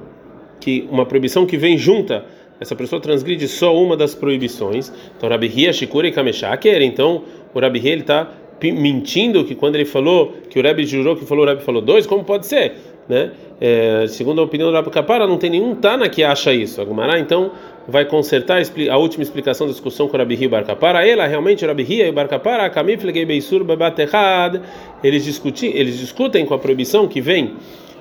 que 0.60 0.86
uma 0.90 1.06
proibição 1.06 1.46
que 1.46 1.56
vem 1.56 1.78
junta 1.78 2.24
essa 2.60 2.76
pessoa 2.76 3.00
transgride 3.00 3.48
só 3.48 3.74
uma 3.74 3.96
das 3.96 4.14
proibições. 4.14 4.92
Então, 5.16 5.28
Rabi 5.28 5.50
Hia, 5.54 5.72
Shikura 5.72 6.06
e 6.06 6.12
Kameshaker, 6.12 6.82
então 6.82 7.24
o 7.54 7.58
Rabi 7.58 7.78
Hia 7.80 7.92
ele 7.92 8.00
está 8.02 8.30
mentindo 8.68 9.42
que 9.44 9.54
quando 9.54 9.76
ele 9.76 9.86
falou 9.86 10.34
que 10.50 10.58
o 10.58 10.62
Rebbe 10.62 10.84
jurou 10.84 11.16
que 11.16 11.24
falou, 11.24 11.46
o 11.46 11.48
Rebbe 11.48 11.62
falou 11.62 11.80
dois, 11.80 12.06
como 12.06 12.22
pode 12.22 12.46
ser? 12.46 12.74
Né? 13.08 13.32
É, 13.58 14.04
segundo 14.08 14.40
a 14.40 14.44
opinião 14.44 14.70
do 14.70 14.74
Rabi 14.74 14.90
Kapara, 14.90 15.26
não 15.26 15.38
tem 15.38 15.50
nenhum 15.50 15.74
Tana 15.74 16.08
que 16.08 16.22
acha 16.22 16.52
isso. 16.52 16.80
A 16.80 16.84
Gumará, 16.84 17.18
então, 17.18 17.52
vai 17.88 18.04
consertar 18.04 18.62
a 18.90 18.96
última 18.98 19.22
explicação 19.22 19.66
da 19.66 19.72
discussão 19.72 20.06
com 20.06 20.16
o 20.16 20.18
Rabi 20.18 20.34
Hia 20.34 20.44
e 20.44 20.46
o 20.46 20.50
Bar 20.50 20.64
Kapara. 20.64 21.06
Ela, 21.06 21.26
realmente, 21.26 21.64
o 21.64 21.68
Rabi 21.68 21.86
Hia 21.88 22.06
e 22.06 22.10
o 22.10 22.12
Bar 22.12 22.28
Kapara, 22.28 22.68
Kamiflegei 22.68 23.24
Beisur 23.24 23.64
Babatehad, 23.64 24.60
eles 25.02 25.24
discutem 25.24 26.44
com 26.44 26.54
a 26.54 26.58
proibição 26.58 27.08
que 27.08 27.20
vem 27.20 27.54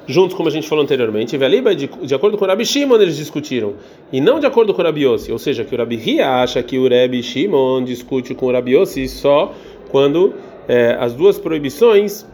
juntos, 0.10 0.36
como 0.36 0.50
a 0.50 0.52
gente 0.52 0.68
falou 0.68 0.84
anteriormente. 0.84 1.38
Veliba, 1.38 1.76
de, 1.76 1.88
de 1.88 2.16
acordo 2.16 2.38
com 2.38 2.44
o 2.44 2.48
Rabi 2.48 2.66
Shimon, 2.66 2.96
eles 2.96 3.16
discutiram, 3.16 3.76
e 4.12 4.20
não 4.20 4.40
de 4.40 4.48
acordo 4.48 4.74
com 4.74 4.82
o 4.82 4.86
Rabi 4.86 5.04
Yossi, 5.06 5.32
ou 5.32 5.38
seja, 5.38 5.64
que 5.64 5.76
o 5.76 5.78
Rabi 5.78 5.96
Ria 5.96 6.42
acha 6.42 6.62
que 6.64 6.80
o 6.80 6.90
Rabi 6.90 7.22
Shimon 7.22 7.84
discute 7.84 8.34
com 8.34 8.48
o 8.48 8.52
Rabi 8.52 8.76
Yossi 8.76 9.08
só 9.08 9.54
quando 9.90 10.34
é, 10.68 10.98
as 11.00 11.14
duas 11.14 11.38
proibições, 11.38 12.26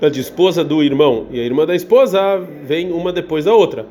a 0.00 0.08
de 0.08 0.20
esposa 0.20 0.64
do 0.64 0.82
irmão 0.82 1.26
e 1.30 1.38
a 1.38 1.44
irmã 1.44 1.66
da 1.66 1.76
esposa, 1.76 2.38
vem 2.64 2.90
uma 2.90 3.12
depois 3.12 3.44
da 3.44 3.54
outra. 3.54 3.86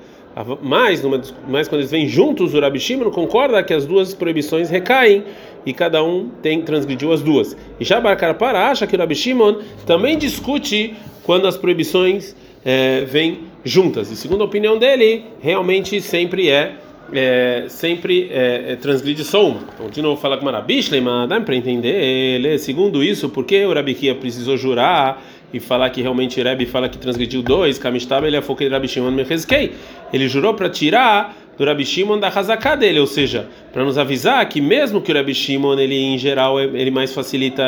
Mas, 0.61 1.01
numa, 1.03 1.21
mas 1.47 1.67
quando 1.67 1.81
eles 1.81 1.91
vêm 1.91 2.07
juntos, 2.07 2.53
o 2.53 2.59
Rabi 2.59 2.79
Shimon 2.79 3.11
concorda 3.11 3.61
que 3.63 3.73
as 3.73 3.85
duas 3.85 4.13
proibições 4.13 4.69
recaem 4.69 5.25
e 5.65 5.73
cada 5.73 6.01
um 6.03 6.29
tem 6.41 6.61
transgrediu 6.61 7.11
as 7.11 7.21
duas. 7.21 7.55
E 7.79 7.85
Shabar 7.85 8.17
Karpara 8.17 8.69
acha 8.69 8.87
que 8.87 8.95
o 8.95 8.99
Rabi 8.99 9.13
Shimon 9.13 9.57
também 9.85 10.17
discute 10.17 10.95
quando 11.23 11.47
as 11.47 11.57
proibições 11.57 12.35
é, 12.63 13.01
vêm 13.05 13.39
juntas. 13.63 14.11
E 14.11 14.15
segundo 14.15 14.41
a 14.41 14.45
opinião 14.45 14.77
dele, 14.77 15.25
realmente 15.41 16.01
sempre 16.01 16.49
é, 16.49 16.75
é 17.13 17.65
sempre 17.67 18.29
é, 18.31 18.73
é 18.73 18.75
transgride 18.75 19.23
só 19.23 19.47
uma. 19.47 19.61
Então, 19.75 19.89
de 19.89 20.01
novo, 20.01 20.19
fala 20.19 20.37
com 20.37 20.45
Marabishlema, 20.45 21.27
dá 21.27 21.39
para 21.41 21.55
entender 21.55 22.01
ele. 22.01 22.57
Segundo 22.57 23.03
isso, 23.03 23.29
porque 23.29 23.65
o 23.65 23.73
Rabikia 23.73 24.15
precisou 24.15 24.57
jurar 24.57 25.21
e 25.53 25.59
falar 25.59 25.89
que 25.89 26.01
realmente 26.01 26.41
Rebbe 26.41 26.65
fala 26.65 26.87
que 26.87 26.97
transgrediu 26.97 27.41
dois, 27.41 27.77
Kamishtab 27.77 28.25
ele 28.25 28.37
é 28.37 28.41
foquei 28.41 28.69
Rabi 28.69 28.87
Shimon 28.87 29.11
Mechezkei. 29.11 29.73
Ele 30.13 30.27
jurou 30.27 30.53
para 30.53 30.69
tirar 30.69 31.35
do 31.61 31.67
Rabi 31.67 31.85
Shimon 31.85 32.17
da 32.17 32.27
Hazaká 32.27 32.73
dele, 32.75 32.99
ou 32.99 33.05
seja, 33.05 33.47
para 33.71 33.85
nos 33.85 33.95
avisar 33.95 34.43
que 34.49 34.59
mesmo 34.59 34.99
que 34.99 35.11
o 35.11 35.15
Rabi 35.15 35.35
Shimon 35.35 35.77
ele 35.79 35.95
em 35.95 36.17
geral 36.17 36.59
ele 36.59 36.89
mais 36.89 37.13
facilita 37.13 37.61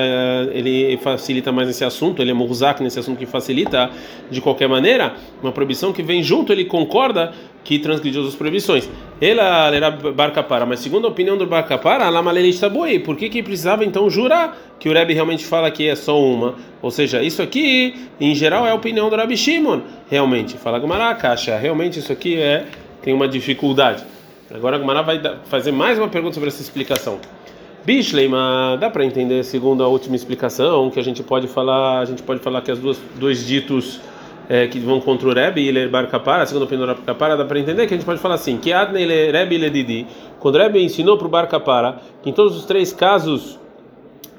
ele 0.52 0.98
facilita 0.98 1.52
mais 1.52 1.68
nesse 1.68 1.86
assunto, 1.86 2.20
ele 2.20 2.32
é 2.32 2.34
murzak 2.34 2.82
nesse 2.82 2.98
assunto 2.98 3.20
que 3.20 3.28
facilita 3.28 3.92
de 4.32 4.42
qualquer 4.42 4.68
maneira, 4.68 5.14
uma 5.44 5.52
proibição 5.52 5.94
que 5.94 6.02
vem 6.02 6.24
junto, 6.24 6.52
ele 6.52 6.66
concorda 6.66 7.34
que 7.64 7.78
transgrediu 7.78 8.28
as 8.28 8.36
proibições. 8.36 8.90
Ela 9.22 9.74
era 9.74 9.92
Barcapara, 9.92 10.66
mas 10.66 10.80
segundo 10.80 11.06
a 11.06 11.10
opinião 11.10 11.38
do 11.38 11.46
Barcapara, 11.46 12.06
ela 12.06 12.22
malelista 12.22 12.68
boi, 12.68 12.98
por 12.98 13.16
que 13.16 13.30
que 13.30 13.44
precisava 13.44 13.86
então 13.86 14.10
jurar 14.10 14.58
que 14.80 14.90
o 14.90 14.94
Rebbe 14.94 15.14
realmente 15.14 15.46
fala 15.46 15.70
que 15.70 15.88
é 15.88 15.96
só 15.96 16.20
uma? 16.20 16.56
Ou 16.82 16.90
seja, 16.92 17.22
isso 17.22 17.42
aqui 17.42 17.94
em 18.20 18.34
geral 18.34 18.66
é 18.66 18.72
a 18.72 18.76
opinião 18.76 19.10
do 19.10 19.16
Rabi 19.16 19.38
Shimon, 19.38 19.82
realmente. 20.10 20.58
Fala 20.58 20.80
Gumara, 20.80 21.14
caixa, 21.16 21.56
realmente 21.58 22.00
isso 22.00 22.12
aqui 22.12 22.36
é 22.36 22.66
tem 23.03 23.13
uma 23.13 23.27
dificuldade. 23.27 24.03
Agora 24.51 24.77
a 24.77 24.79
Gumara 24.79 25.03
vai 25.03 25.22
fazer 25.45 25.72
mais 25.72 26.00
uma 26.00 26.07
pergunta 26.07 26.33
sobre 26.33 26.50
essa 26.50 26.62
explicação. 26.62 27.19
Bishleima, 27.86 28.77
dá 28.79 28.89
para 28.89 29.03
entender 29.03 29.43
segundo 29.43 29.83
a 29.83 29.88
última 29.88 30.15
explicação 30.15 30.89
que 30.89 31.00
a 31.00 31.03
gente 31.03 31.22
pode 31.22 31.48
falar, 31.48 32.00
a 32.00 32.05
gente 32.05 32.24
pode 32.24 32.39
falar 32.39 32.62
que 32.62 32.72
as 32.72 32.79
duas 32.79 32.98
dois 33.15 33.45
ditos 33.45 34.00
é, 34.48 34.67
que 34.67 34.79
vão 34.79 35.01
contra 35.01 35.27
o 35.27 35.33
Rebbe 35.33 35.62
e 35.62 35.72
Ler 35.72 35.89
Bar 35.89 36.07
Kapara, 36.07 36.45
segundo 36.45 36.65
do 36.65 36.88
Bar 36.88 36.95
Kapara, 37.05 37.36
dá 37.36 37.43
para 37.43 37.60
entender 37.60 37.88
que 37.88 37.93
a 37.93 37.98
gente 37.98 38.05
pode 38.05 38.22
falar 38.22 38.36
assim, 38.36 38.57
que 38.57 38.72
Adnei 38.72 39.31
Rebbe 39.31 39.57
Ledidi, 39.57 40.07
quando 40.39 40.55
o 40.55 40.57
Rebbe 40.60 40.81
ensinou 40.81 41.17
para 41.17 41.27
o 41.27 41.29
Bar 41.29 41.48
Kapara, 41.48 41.98
que 42.22 42.29
em 42.29 42.33
todos 42.33 42.55
os 42.55 42.65
três 42.65 42.93
casos 42.93 43.60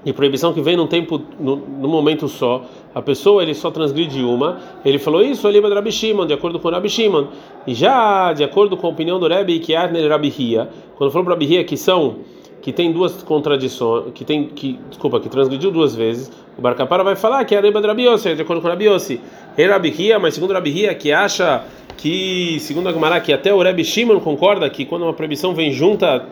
de 0.05 0.13
proibição 0.13 0.53
que 0.53 0.61
vem 0.61 0.77
num 0.77 0.87
tempo, 0.87 1.21
no, 1.41 1.57
no, 1.57 1.89
momento 1.89 2.29
só, 2.29 2.65
a 2.95 3.01
pessoa 3.01 3.43
ele 3.43 3.55
só 3.55 3.71
transgride 3.71 4.23
uma, 4.23 4.59
ele 4.85 4.99
falou 4.99 5.23
isso 5.23 5.49
ali 5.49 5.59
Rabi 5.61 5.91
Shimon, 5.91 6.27
de 6.27 6.35
acordo 6.35 6.61
com 6.61 6.69
Rabi 6.69 6.91
Shimon, 6.91 7.29
e 7.67 7.75
já 7.75 8.33
de 8.33 8.45
acordo 8.45 8.77
com 8.77 8.87
a 8.87 8.91
opinião 8.91 9.19
do 9.19 9.27
Rebbe, 9.27 9.59
que 9.61 9.75
Adnei 9.75 10.07
Rabi 10.07 10.33
Hia, 10.37 10.69
quando 10.97 11.11
falou 11.11 11.25
para 11.25 11.35
Rabi 11.35 11.47
Hia 11.47 11.65
que 11.65 11.77
são 11.77 12.17
que 12.65 12.73
tem 12.73 12.91
duas 12.91 13.23
contradições, 13.23 14.07
que 14.15 14.25
tem 14.25 14.47
que, 14.47 14.79
desculpa, 14.89 15.21
que 15.21 15.29
transgrediu 15.29 15.71
duas 15.71 15.95
vezes, 15.95 16.33
o 16.57 16.63
Barcapara 16.63 17.05
vai 17.05 17.15
falar 17.15 17.45
que 17.45 17.55
é 17.55 17.59
a 17.59 17.61
Reba 17.61 17.79
de 17.79 17.87
Rabiossi, 17.87 18.35
de 18.35 18.41
acordo 18.41 18.63
com 18.63 18.69
Rabiossi. 18.69 19.21
É 19.55 19.67
Rabihia, 19.67 20.19
mas 20.19 20.33
segundo 20.33 20.55
Rabihia, 20.55 20.95
que 20.95 21.13
acha 21.13 21.63
que, 21.99 22.59
segundo 22.61 22.89
a 22.89 22.93
Gemara, 22.93 23.21
que 23.21 23.35
até 23.35 23.53
o 23.53 23.61
Rebbe 23.61 23.85
Shimon 23.85 24.19
concorda 24.19 24.71
que 24.71 24.87
quando 24.87 25.03
uma 25.03 25.13
proibição 25.13 25.55
vem 25.55 25.73
junta, 25.73 26.25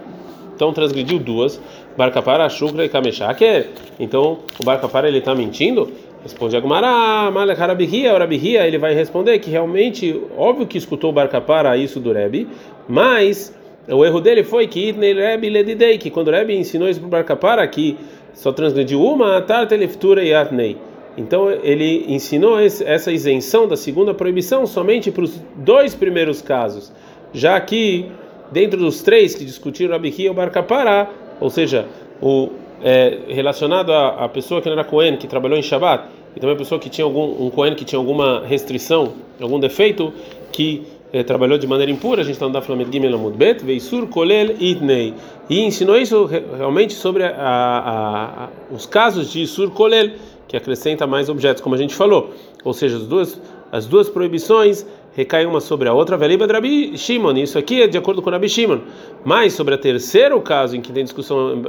então 0.54 0.72
transgrediu 0.72 1.18
duas, 1.18 1.60
Barcapara, 1.96 2.48
Shukra 2.48 2.84
e 2.84 2.88
Kameshake. 2.88 3.66
Então, 3.98 4.38
o 4.58 4.64
Barcapara 4.64 5.08
ele 5.08 5.18
está 5.18 5.34
mentindo? 5.34 5.90
Responde 6.22 6.56
a 6.56 6.60
Gemara, 6.60 7.30
Malek 7.32 7.60
Rabihia, 7.60 8.14
o 8.14 8.18
Rabihia, 8.18 8.66
ele 8.66 8.78
vai 8.78 8.94
responder 8.94 9.40
que 9.40 9.50
realmente, 9.50 10.20
óbvio 10.36 10.66
que 10.66 10.78
escutou 10.78 11.10
o 11.10 11.12
Barcapara 11.12 11.76
isso 11.76 11.98
do 11.98 12.12
Rebbe, 12.12 12.46
mas 12.88 13.52
o 13.88 14.04
erro 14.04 14.20
dele 14.20 14.44
foi 14.44 14.68
que 14.68 14.90
Itnei 14.90 15.14
Rebbe 15.14 15.50
Ledidei, 15.50 15.98
que 15.98 16.10
quando 16.10 16.28
o 16.28 16.30
Rebbe 16.30 16.56
ensinou 16.56 16.88
isso 16.88 17.00
para 17.00 17.06
o 17.08 17.10
Barcapara, 17.10 17.66
que 17.66 17.98
só 18.34 18.52
transgrediu 18.52 19.02
uma, 19.02 19.42
Tarte 19.42 19.76
Leftura 19.76 20.22
e 20.22 20.32
Atnei. 20.32 20.76
Então 21.16 21.50
ele 21.50 22.06
ensinou 22.08 22.58
essa 22.58 23.12
isenção 23.12 23.66
da 23.66 23.76
segunda 23.76 24.14
proibição 24.14 24.66
somente 24.66 25.10
para 25.10 25.24
os 25.24 25.40
dois 25.56 25.94
primeiros 25.94 26.40
casos, 26.40 26.92
já 27.34 27.60
que 27.60 28.06
dentro 28.50 28.78
dos 28.78 29.02
três 29.02 29.34
que 29.34 29.44
discutiram 29.44 29.92
Rabi 29.92 30.14
e 30.16 30.30
o 30.30 30.34
Barcapara, 30.34 31.10
ou 31.42 31.50
seja, 31.50 31.86
o 32.20 32.50
é, 32.82 33.18
relacionado 33.28 33.92
à, 33.92 34.24
à, 34.24 34.28
pessoa 34.28 34.60
que 34.60 34.68
não 34.68 34.74
era 34.74 34.84
Cohen, 34.84 35.16
que 35.16 35.26
trabalhou 35.26 35.58
em 35.58 35.62
Shabat, 35.62 36.04
e 36.36 36.40
também 36.40 36.54
a 36.54 36.58
pessoa 36.58 36.80
que 36.80 36.88
tinha 36.88 37.04
algum 37.04 37.46
um 37.46 37.50
Cohen 37.50 37.74
que 37.74 37.84
tinha 37.84 37.98
alguma 37.98 38.44
restrição, 38.46 39.12
algum 39.40 39.58
defeito, 39.58 40.12
que 40.50 40.82
é, 41.12 41.22
trabalhou 41.22 41.58
de 41.58 41.66
maneira 41.66 41.92
impura, 41.92 42.22
a 42.22 42.24
gente 42.24 42.34
está 42.34 42.46
no 42.46 42.52
Daflamet 42.52 42.90
Gimel 42.90 43.14
Amud 43.14 43.36
Bet, 43.36 43.64
Veisur 43.64 44.06
Kolel 44.06 44.56
Idnei. 44.58 45.14
E 45.50 45.60
ensinou 45.60 45.98
isso 45.98 46.24
realmente 46.24 46.94
sobre 46.94 47.24
a, 47.24 47.30
a, 47.36 48.44
a, 48.44 48.48
os 48.70 48.86
casos 48.86 49.30
de 49.30 49.46
Sur 49.46 49.70
Kolel, 49.72 50.12
que 50.48 50.56
acrescenta 50.56 51.06
mais 51.06 51.28
objetos, 51.28 51.60
como 51.60 51.74
a 51.74 51.78
gente 51.78 51.94
falou. 51.94 52.30
Ou 52.64 52.72
seja, 52.72 52.96
as 52.96 53.06
duas, 53.06 53.40
as 53.70 53.86
duas 53.86 54.08
proibições 54.08 54.86
recaem 55.14 55.46
uma 55.46 55.60
sobre 55.60 55.88
a 55.88 55.92
outra. 55.92 56.16
Veliba 56.16 56.46
Rabi 56.46 56.96
Shimon, 56.96 57.36
isso 57.36 57.58
aqui 57.58 57.82
é 57.82 57.86
de 57.86 57.98
acordo 57.98 58.22
com 58.22 58.30
Rabi 58.30 58.48
Shimon. 58.48 58.80
Mas 59.24 59.52
sobre 59.52 59.74
o 59.74 59.78
terceiro 59.78 60.40
caso 60.40 60.76
em 60.76 60.80
que 60.80 60.92
tem 60.92 61.04
discussão 61.04 61.62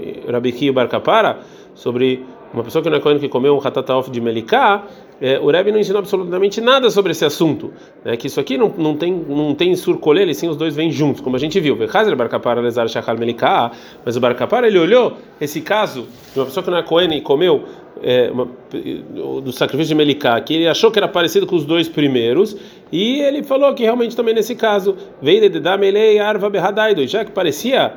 eh, 0.00 0.30
Rabi 0.30 0.52
Ki 0.52 0.66
e 0.66 0.72
Barcapara, 0.72 1.40
sobre 1.74 2.24
uma 2.52 2.64
pessoa 2.64 2.82
que 2.82 2.90
não 2.90 2.96
é 2.96 3.00
Cohen 3.00 3.18
que 3.18 3.28
comeu 3.28 3.54
um 3.54 3.58
hatataof 3.58 4.10
de 4.10 4.20
Melicá, 4.20 4.84
é, 5.20 5.38
o 5.38 5.50
Rebbe 5.50 5.70
não 5.70 5.78
ensinou 5.78 6.00
absolutamente 6.00 6.60
nada 6.60 6.90
sobre 6.90 7.12
esse 7.12 7.24
assunto, 7.24 7.72
né? 8.04 8.16
que 8.16 8.26
isso 8.26 8.40
aqui 8.40 8.56
não, 8.56 8.72
não 8.76 8.96
tem 8.96 9.12
não 9.12 9.54
tem 9.54 9.76
surcolele, 9.76 10.34
sim 10.34 10.48
os 10.48 10.56
dois 10.56 10.74
vêm 10.74 10.90
juntos, 10.90 11.20
como 11.20 11.36
a 11.36 11.38
gente 11.38 11.60
viu. 11.60 11.76
Mas 14.04 14.16
o 14.16 14.20
Barcapara 14.20 14.66
ele 14.66 14.78
olhou 14.78 15.16
esse 15.40 15.60
caso 15.60 16.08
de 16.32 16.38
uma 16.40 16.46
pessoa 16.46 16.64
que 16.64 16.70
não 16.70 16.78
é 16.78 16.82
Cohen 16.82 17.12
e 17.16 17.20
comeu 17.20 17.64
é, 18.02 18.30
uma, 18.30 18.48
do 19.42 19.52
sacrifício 19.52 19.88
de 19.88 19.94
Melicá, 19.94 20.40
que 20.40 20.54
ele 20.54 20.68
achou 20.68 20.90
que 20.90 20.98
era 20.98 21.08
parecido 21.08 21.46
com 21.46 21.56
os 21.56 21.64
dois 21.64 21.88
primeiros, 21.88 22.56
e 22.90 23.20
ele 23.20 23.42
falou 23.42 23.72
que 23.74 23.82
realmente 23.82 24.16
também 24.16 24.34
nesse 24.34 24.54
caso 24.54 24.96
veio 25.20 25.48
de 25.48 25.60
Damelei 25.60 26.18
Arva 26.18 26.48
Berradaido, 26.48 27.06
já 27.06 27.24
que 27.24 27.30
parecia 27.30 27.92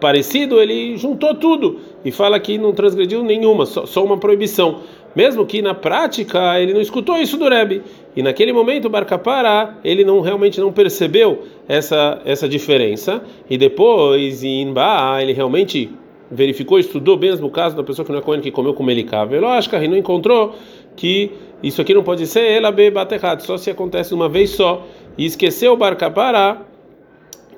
parecido, 0.00 0.60
ele 0.60 0.96
juntou 0.96 1.34
tudo 1.34 1.80
e 2.04 2.10
fala 2.10 2.38
que 2.38 2.56
não 2.56 2.72
transgrediu 2.72 3.22
nenhuma, 3.22 3.66
só, 3.66 3.84
só 3.84 4.04
uma 4.04 4.16
proibição. 4.16 4.80
Mesmo 5.16 5.44
que 5.44 5.60
na 5.60 5.74
prática 5.74 6.60
ele 6.60 6.72
não 6.72 6.80
escutou 6.80 7.16
isso 7.16 7.36
do 7.36 7.48
Rebbe. 7.48 7.82
E 8.14 8.22
naquele 8.22 8.52
momento 8.52 8.84
o 8.84 8.90
Barcapara, 8.90 9.76
ele 9.82 10.04
não 10.04 10.20
realmente 10.20 10.60
não 10.60 10.72
percebeu 10.72 11.44
essa 11.66 12.20
essa 12.24 12.48
diferença. 12.48 13.22
E 13.48 13.58
depois 13.58 14.44
em 14.44 14.62
Inba, 14.62 15.20
ele 15.20 15.32
realmente 15.32 15.90
verificou, 16.30 16.78
estudou 16.78 17.18
mesmo 17.18 17.46
o 17.46 17.50
caso 17.50 17.76
da 17.76 17.82
pessoa 17.82 18.04
que 18.04 18.12
não 18.12 18.18
é 18.18 18.22
Cohen 18.22 18.40
que 18.40 18.50
comeu 18.50 18.74
com 18.74 18.82
Melicá. 18.82 19.24
Velóscar 19.24 19.82
e 19.82 19.88
não 19.88 19.96
encontrou 19.96 20.54
que 20.96 21.32
isso 21.62 21.80
aqui 21.80 21.94
não 21.94 22.02
pode 22.02 22.26
ser 22.26 22.44
ela 22.50 22.70
beba 22.70 23.06
errado, 23.10 23.40
só 23.40 23.56
se 23.56 23.70
acontece 23.70 24.14
uma 24.14 24.28
vez 24.28 24.50
só. 24.50 24.86
E 25.16 25.24
esqueceu 25.24 25.72
o 25.72 25.76
Barcapara 25.76 26.62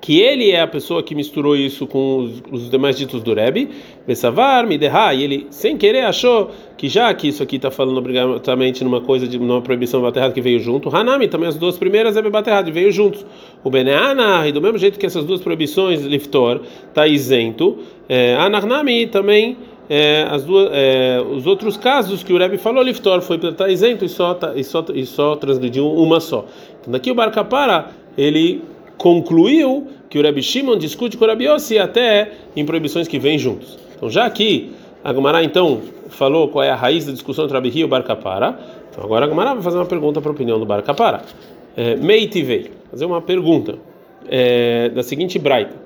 que 0.00 0.18
ele 0.20 0.50
é 0.50 0.60
a 0.60 0.66
pessoa 0.66 1.02
que 1.02 1.14
misturou 1.14 1.54
isso 1.54 1.86
com 1.86 2.18
os, 2.18 2.42
os 2.50 2.70
demais 2.70 2.96
ditos 2.96 3.22
do 3.22 3.34
Rebbe, 3.34 3.68
Besavar, 4.06 4.66
Mideha, 4.66 5.12
e 5.12 5.22
ele 5.22 5.46
sem 5.50 5.76
querer 5.76 6.04
achou 6.04 6.50
que 6.76 6.88
já 6.88 7.12
que 7.12 7.28
isso 7.28 7.42
aqui 7.42 7.56
está 7.56 7.70
falando 7.70 7.98
obrigatoriamente 7.98 8.82
numa 8.82 9.02
coisa 9.02 9.28
de 9.28 9.36
uma 9.36 9.60
proibição 9.60 10.00
baterrada 10.00 10.32
que 10.32 10.40
veio 10.40 10.58
junto, 10.58 10.94
Hanami, 10.94 11.28
também 11.28 11.48
as 11.48 11.56
duas 11.56 11.76
primeiras 11.76 12.16
é 12.16 12.22
baterrada, 12.30 12.70
veio 12.70 12.90
juntos. 12.90 13.26
O 13.62 13.70
Beneana, 13.70 14.48
e 14.48 14.52
do 14.52 14.60
mesmo 14.60 14.78
jeito 14.78 14.98
que 14.98 15.04
essas 15.04 15.24
duas 15.24 15.40
proibições, 15.40 16.00
Liftor, 16.02 16.62
está 16.88 17.06
isento, 17.06 17.78
é, 18.08 18.36
Anarnami 18.36 19.06
também. 19.06 19.56
É, 19.92 20.24
as 20.30 20.44
duas, 20.44 20.70
é, 20.72 21.20
os 21.20 21.48
outros 21.48 21.76
casos 21.76 22.22
que 22.22 22.32
o 22.32 22.38
Rebbe 22.38 22.56
falou, 22.56 22.80
Liftor 22.80 23.20
foi 23.22 23.34
estar 23.34 23.52
tá 23.52 23.68
isento 23.68 24.04
e 24.04 24.08
só, 24.08 24.34
tá, 24.34 24.52
e, 24.54 24.62
só, 24.62 24.84
e 24.94 25.04
só 25.04 25.34
transgrediu 25.34 25.84
uma 25.92 26.20
só. 26.20 26.46
Então 26.80 26.92
daqui 26.92 27.10
o 27.10 27.14
Barcapara, 27.14 27.88
ele 28.16 28.62
concluiu 29.00 29.86
que 30.10 30.18
o 30.18 30.22
Rebbe 30.22 30.42
Shimon 30.42 30.76
discute 30.76 31.16
com 31.16 31.24
o 31.24 31.28
Rebbe 31.28 31.46
Yossi 31.46 31.78
até 31.78 32.32
em 32.54 32.66
proibições 32.66 33.08
que 33.08 33.18
vêm 33.18 33.38
juntos. 33.38 33.78
Então, 33.96 34.10
já 34.10 34.28
que 34.28 34.72
a 35.02 35.14
Gemara 35.14 35.42
então 35.42 35.80
falou 36.10 36.48
qual 36.48 36.62
é 36.62 36.70
a 36.70 36.76
raiz 36.76 37.06
da 37.06 37.12
discussão 37.12 37.46
entre 37.46 37.56
Rabi 37.56 37.72
e 37.74 37.82
o 37.82 37.88
Bar 37.88 38.02
Kapara, 38.02 38.58
então 38.90 39.02
agora 39.02 39.24
a 39.24 39.28
Gemara 39.30 39.54
vai 39.54 39.62
fazer 39.62 39.78
uma 39.78 39.86
pergunta 39.86 40.20
para 40.20 40.30
a 40.30 40.34
opinião 40.34 40.58
do 40.58 40.66
Bar 40.66 40.82
Kapara. 40.82 41.22
É, 41.74 41.96
Meitivei, 41.96 42.72
fazer 42.90 43.06
uma 43.06 43.22
pergunta 43.22 43.78
é, 44.28 44.90
da 44.90 45.02
seguinte 45.02 45.38
braita. 45.38 45.76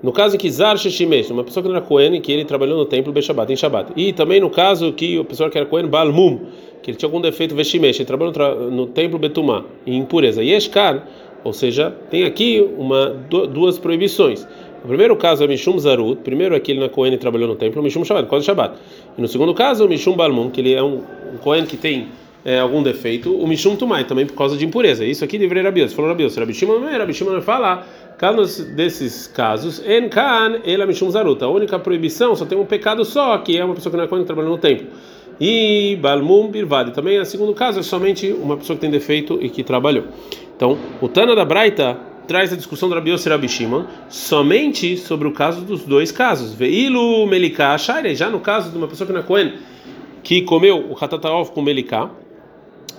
No 0.00 0.12
caso 0.12 0.36
em 0.36 0.38
que 0.38 0.48
Zar 0.48 0.78
Sheshimesh, 0.78 1.32
uma 1.32 1.42
pessoa 1.42 1.60
que 1.60 1.68
não 1.68 1.74
era 1.74 1.84
Cohen, 1.84 2.20
que 2.20 2.30
ele 2.30 2.44
trabalhou 2.44 2.78
no 2.78 2.84
templo 2.84 3.12
Beshabat, 3.12 3.52
em 3.52 3.56
Shabat. 3.56 3.94
E 3.96 4.12
também 4.12 4.38
no 4.38 4.48
caso 4.48 4.92
que 4.92 5.18
a 5.18 5.24
pessoa 5.24 5.50
que 5.50 5.58
era 5.58 5.66
Cohen 5.66 5.88
Balmum, 5.88 6.38
que 6.80 6.92
ele 6.92 6.96
tinha 6.96 7.08
algum 7.08 7.20
defeito 7.20 7.52
Veshimesh, 7.56 7.98
ele 7.98 8.06
trabalhou 8.06 8.32
no, 8.32 8.70
no 8.70 8.86
templo 8.86 9.18
Betumá, 9.18 9.64
em 9.84 9.98
impureza. 9.98 10.40
E 10.40 10.52
ou 11.44 11.52
seja, 11.52 11.94
tem 12.10 12.24
aqui 12.24 12.66
uma, 12.76 13.16
duas 13.52 13.78
proibições. 13.78 14.46
O 14.84 14.86
primeiro 14.86 15.16
caso 15.16 15.42
é 15.42 15.46
Mishum 15.46 15.78
Zarut, 15.78 16.20
primeiro 16.22 16.54
é 16.54 16.60
que 16.60 16.70
ele 16.70 16.80
na 16.80 16.88
Cohen 16.88 17.16
trabalhou 17.18 17.48
no 17.48 17.56
templo, 17.56 17.82
Mishum 17.82 18.04
Shabbat, 18.04 18.28
quase 18.28 18.46
Shabbat. 18.46 18.76
E 19.16 19.20
no 19.20 19.26
segundo 19.26 19.52
caso, 19.52 19.84
o 19.84 19.88
Mishum 19.88 20.14
Balmum, 20.14 20.50
que 20.50 20.60
ele 20.60 20.72
é 20.72 20.82
um, 20.82 21.02
um 21.34 21.38
Cohen 21.42 21.66
que 21.66 21.76
tem 21.76 22.08
é, 22.44 22.60
algum 22.60 22.82
defeito, 22.82 23.34
o 23.34 23.46
Mishum 23.46 23.74
Tumai, 23.74 24.04
também 24.04 24.24
por 24.24 24.34
causa 24.34 24.56
de 24.56 24.64
impureza. 24.64 25.04
Isso 25.04 25.24
aqui 25.24 25.36
deveria 25.36 25.64
Rabios, 25.64 25.92
falou 25.92 26.10
Rabios, 26.10 26.36
Rabi 26.36 26.54
Shimon 26.54 26.78
não 26.78 26.88
é, 26.88 26.96
Rabi 26.96 27.12
Shimon 27.12 27.40
fala, 27.42 27.84
caso 28.16 28.64
desses 28.74 29.26
casos, 29.26 29.82
En 29.84 30.08
Kan, 30.08 30.60
ela 30.64 30.86
Mishum 30.86 31.10
Zarut, 31.10 31.42
a 31.42 31.48
única 31.48 31.78
proibição 31.78 32.36
só 32.36 32.46
tem 32.46 32.56
um 32.56 32.64
pecado 32.64 33.04
só, 33.04 33.36
que 33.38 33.58
é 33.58 33.64
uma 33.64 33.74
pessoa 33.74 33.92
que 33.92 34.00
é 34.00 34.06
Cohen 34.06 34.22
que 34.22 34.26
trabalhou 34.26 34.52
no 34.52 34.58
templo. 34.58 34.86
E 35.40 35.96
Balmum 36.00 36.48
Birvad, 36.48 36.92
também, 36.92 37.18
no 37.18 37.24
segundo 37.24 37.54
caso, 37.54 37.78
é 37.78 37.82
somente 37.82 38.32
uma 38.32 38.56
pessoa 38.56 38.76
que 38.76 38.80
tem 38.80 38.90
defeito 38.90 39.38
e 39.40 39.48
que 39.48 39.62
trabalhou. 39.62 40.04
Então, 40.58 40.76
o 41.00 41.06
Tana 41.06 41.36
da 41.36 41.44
Braita 41.44 41.96
traz 42.26 42.52
a 42.52 42.56
discussão 42.56 42.88
do 42.88 42.94
Rabi 42.96 43.12
Yossi 43.12 43.28
Rabi 43.28 43.48
Shimon 43.48 43.84
somente 44.08 44.96
sobre 44.96 45.28
o 45.28 45.32
caso 45.32 45.60
dos 45.60 45.84
dois 45.84 46.10
casos. 46.10 46.52
Veilu 46.52 47.24
Meliká 47.28 47.78
Shaire, 47.78 48.12
já 48.16 48.28
no 48.28 48.40
caso 48.40 48.72
de 48.72 48.76
uma 48.76 48.88
pessoa 48.88 49.06
que 49.08 49.16
é 49.16 49.22
Cohen, 49.22 49.52
que 50.20 50.42
comeu 50.42 50.90
o 50.90 50.96
Hatataov 50.98 51.52
com 51.52 51.62
Meliká, 51.62 52.10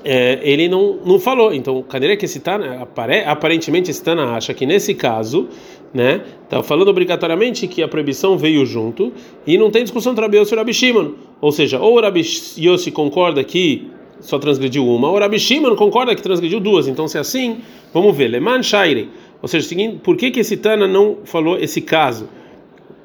é, 0.05 0.39
ele 0.41 0.69
não, 0.69 0.99
não 1.05 1.19
falou. 1.19 1.53
Então, 1.53 1.83
cadê 1.83 2.15
que 2.15 2.23
esse 2.23 2.39
Tana, 2.39 2.87
aparentemente 3.25 3.91
esse 3.91 4.01
Tana 4.01 4.37
acha 4.37 4.53
que 4.53 4.65
nesse 4.65 4.95
caso, 4.95 5.49
né, 5.93 6.21
tá 6.47 6.63
falando 6.63 6.87
obrigatoriamente 6.87 7.67
que 7.67 7.83
a 7.83 7.89
proibição 7.89 8.37
veio 8.37 8.65
junto 8.65 9.11
e 9.45 9.57
não 9.57 9.69
tem 9.69 9.83
discussão 9.83 10.13
entre 10.13 10.23
Rabi 10.23 10.37
Yossi 10.37 10.55
e. 10.55 11.15
Ou 11.41 11.51
seja, 11.51 11.77
ou 11.77 11.97
o 11.97 12.01
Rabi 12.01 12.21
Yossi 12.57 12.89
concorda 12.89 13.43
que 13.43 13.98
só 14.19 14.37
transgrediu 14.37 14.87
uma, 14.87 15.09
o 15.09 15.17
Rabi 15.17 15.39
Shimon 15.39 15.75
concorda 15.75 16.15
que 16.15 16.21
transgrediu 16.21 16.59
duas. 16.59 16.87
Então, 16.87 17.07
se 17.07 17.17
é 17.17 17.21
assim, 17.21 17.59
vamos 17.93 18.15
ver. 18.15 18.27
Leman 18.27 18.61
Shaire. 18.63 19.09
Ou 19.41 19.47
seja, 19.47 19.67
por 20.03 20.17
que 20.17 20.31
que 20.31 20.41
esse 20.41 20.57
Tana 20.57 20.87
não 20.87 21.19
falou 21.23 21.57
esse 21.57 21.81
caso? 21.81 22.27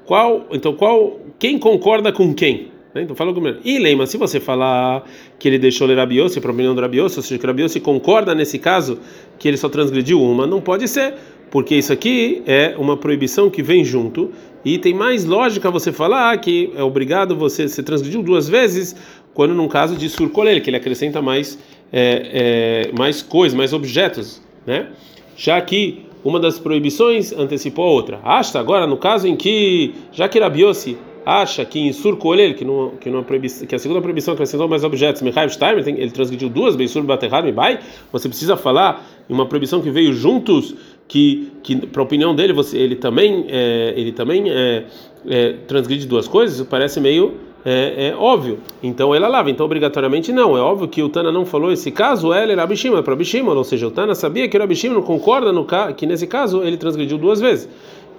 Qual, 0.04 0.46
então 0.50 0.74
qual, 0.74 1.18
quem 1.38 1.58
concorda 1.58 2.12
com 2.12 2.34
quem? 2.34 2.68
Né? 2.94 3.02
Então 3.02 3.16
fala 3.16 3.32
comigo. 3.34 3.58
E 3.64 3.78
Leima, 3.78 4.06
se 4.06 4.16
você 4.16 4.38
falar 4.38 5.04
que 5.38 5.48
ele 5.48 5.58
deixou 5.58 5.86
ler 5.86 5.96
Rabiose, 5.96 6.40
para 6.40 6.52
opinião 6.52 6.74
do 6.74 6.80
Rabiose, 6.80 7.16
ou 7.16 7.22
seja, 7.22 7.38
que 7.38 7.44
o 7.44 7.48
Rabiose 7.48 7.80
concorda 7.80 8.34
nesse 8.34 8.58
caso 8.58 8.98
que 9.38 9.48
ele 9.48 9.56
só 9.56 9.68
transgrediu 9.68 10.22
uma, 10.22 10.46
não 10.46 10.60
pode 10.60 10.86
ser, 10.86 11.14
porque 11.50 11.74
isso 11.74 11.92
aqui 11.92 12.42
é 12.46 12.74
uma 12.78 12.96
proibição 12.96 13.50
que 13.50 13.62
vem 13.62 13.84
junto 13.84 14.30
e 14.64 14.78
tem 14.78 14.94
mais 14.94 15.24
lógica 15.24 15.70
você 15.70 15.92
falar 15.92 16.36
que 16.38 16.72
é 16.76 16.82
obrigado 16.82 17.36
você 17.36 17.68
se 17.68 17.82
transgredir 17.82 18.22
duas 18.22 18.48
vezes 18.48 18.96
quando 19.34 19.52
num 19.52 19.68
caso 19.68 19.96
de 19.96 20.08
surcolher, 20.08 20.62
que 20.62 20.70
ele 20.70 20.76
acrescenta 20.76 21.20
mais 21.20 21.58
é, 21.92 22.88
é, 22.90 22.92
mais 22.96 23.20
coisas, 23.20 23.56
mais 23.56 23.72
objetos, 23.72 24.40
né? 24.66 24.88
Já 25.36 25.60
que 25.60 26.06
uma 26.24 26.40
das 26.40 26.58
proibições 26.58 27.32
antecipou 27.32 27.84
a 27.84 27.90
outra. 27.90 28.20
Asta 28.24 28.58
agora 28.58 28.86
no 28.86 28.96
caso 28.96 29.26
em 29.26 29.36
que 29.36 29.94
já 30.12 30.28
que 30.28 30.38
Rabiossi 30.38 30.96
acha 31.26 31.64
que 31.64 31.78
em 31.78 31.92
surcolher, 31.92 32.54
que 32.54 32.64
não 32.64 32.90
que 33.00 33.10
não 33.10 33.24
que 33.24 33.74
a 33.74 33.78
segunda 33.78 34.00
proibição 34.00 34.34
acrescentou 34.34 34.68
mais 34.68 34.84
objetos, 34.84 35.22
ele 35.22 36.10
transgrediu 36.10 36.48
duas, 36.48 36.76
Beisur 36.76 37.02
Baterhad 37.02 37.44
Mibai, 37.44 37.80
você 38.12 38.28
precisa 38.28 38.56
falar 38.56 39.06
em 39.28 39.32
uma 39.32 39.46
proibição 39.46 39.80
que 39.80 39.90
veio 39.90 40.12
juntos 40.12 40.74
que, 41.08 41.50
que 41.62 41.76
para 41.86 42.02
a 42.02 42.04
opinião 42.04 42.34
dele 42.34 42.52
você 42.52 42.76
ele 42.78 42.96
também 42.96 43.46
é, 43.48 43.94
ele 43.96 44.12
também 44.12 44.50
é, 44.50 44.84
é, 45.28 45.52
transgride 45.66 46.06
duas 46.06 46.28
coisas 46.28 46.66
parece 46.66 47.00
meio 47.00 47.34
é, 47.64 48.08
é, 48.08 48.14
óbvio. 48.16 48.58
Então 48.82 49.14
ela 49.14 49.26
lava. 49.26 49.50
Então 49.50 49.64
obrigatoriamente 49.64 50.32
não. 50.32 50.56
É 50.56 50.60
óbvio 50.60 50.86
que 50.86 51.02
o 51.02 51.08
Tana 51.08 51.32
não 51.32 51.46
falou 51.46 51.72
esse 51.72 51.90
caso. 51.90 52.32
Ela 52.32 52.52
era 52.52 52.62
Abishima 52.62 53.02
para 53.02 53.14
Abishima 53.14 53.52
ou 53.52 53.64
seja 53.64 53.86
o 53.86 53.90
Tana 53.90 54.14
sabia 54.14 54.48
que 54.48 54.56
o 54.56 54.62
Abishima 54.62 54.94
não 54.94 55.02
concorda 55.02 55.52
no 55.52 55.66
que 55.96 56.06
nesse 56.06 56.26
caso 56.26 56.62
ele 56.62 56.76
transgrediu 56.76 57.16
duas 57.16 57.40
vezes. 57.40 57.68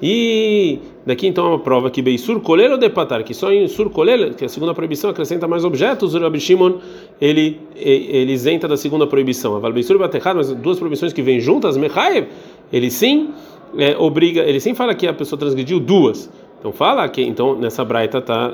E 0.01 0.79
daqui 1.05 1.25
então 1.25 1.45
é 1.45 1.49
uma 1.49 1.59
prova 1.59 1.89
que 1.89 2.01
Beisur 2.01 2.41
Kolel 2.41 2.73
ou 2.73 2.77
Depatar, 2.77 3.23
que 3.23 3.33
só 3.33 3.49
em 3.51 3.65
Sur 3.67 3.89
Kolel, 3.89 4.33
que 4.33 4.43
a 4.43 4.49
segunda 4.49 4.73
proibição 4.73 5.09
acrescenta 5.09 5.47
mais 5.47 5.63
objetos, 5.63 6.13
o 6.13 6.19
Rabi 6.19 6.39
Shimon 6.39 6.79
ele, 7.21 7.61
ele 7.75 8.33
isenta 8.33 8.67
da 8.67 8.75
segunda 8.75 9.07
proibição. 9.07 9.55
A 9.55 9.71
Beisur 9.71 9.97
Batechad, 9.97 10.35
mas 10.35 10.51
duas 10.51 10.77
proibições 10.77 11.13
que 11.13 11.21
vêm 11.21 11.39
juntas, 11.39 11.77
Mechaev, 11.77 12.27
ele 12.73 12.91
sim 12.91 13.29
é, 13.77 13.95
obriga, 13.97 14.41
ele 14.41 14.59
sim 14.59 14.73
fala 14.73 14.93
que 14.93 15.07
a 15.07 15.13
pessoa 15.13 15.39
transgrediu 15.39 15.79
duas. 15.79 16.29
Então 16.59 16.73
fala 16.73 17.07
que 17.07 17.21
então 17.21 17.55
nessa 17.55 17.85
braita 17.85 18.19
tá 18.19 18.53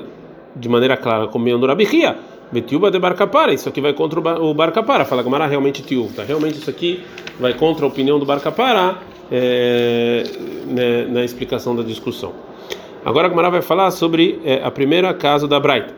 de 0.54 0.68
maneira 0.68 0.96
clara 0.96 1.26
comendo 1.26 1.66
rabihia. 1.66 2.16
Betiuba 2.52 2.90
de 2.90 2.98
Barcapara, 2.98 3.54
isso 3.54 3.68
aqui 3.68 3.80
vai 3.80 3.94
contra 3.94 4.20
o 4.20 4.52
Barcapara. 4.52 5.06
Fala 5.06 5.22
Gamara 5.22 5.46
realmente 5.46 5.82
tiuv, 5.82 6.12
tá? 6.12 6.22
Realmente 6.22 6.58
isso 6.58 6.68
aqui 6.68 7.02
vai 7.40 7.54
contra 7.54 7.86
a 7.86 7.88
opinião 7.88 8.18
do 8.18 8.26
Barcapara 8.26 8.98
é, 9.30 10.22
né, 10.66 11.06
na 11.08 11.24
explicação 11.24 11.74
da 11.74 11.82
discussão. 11.82 12.34
Agora 13.02 13.26
a 13.26 13.30
Gamara 13.30 13.50
vai 13.50 13.62
falar 13.62 13.90
sobre 13.90 14.38
é, 14.44 14.60
a 14.62 14.70
primeira 14.70 15.14
caso 15.14 15.48
da 15.48 15.58
Braita. 15.58 15.94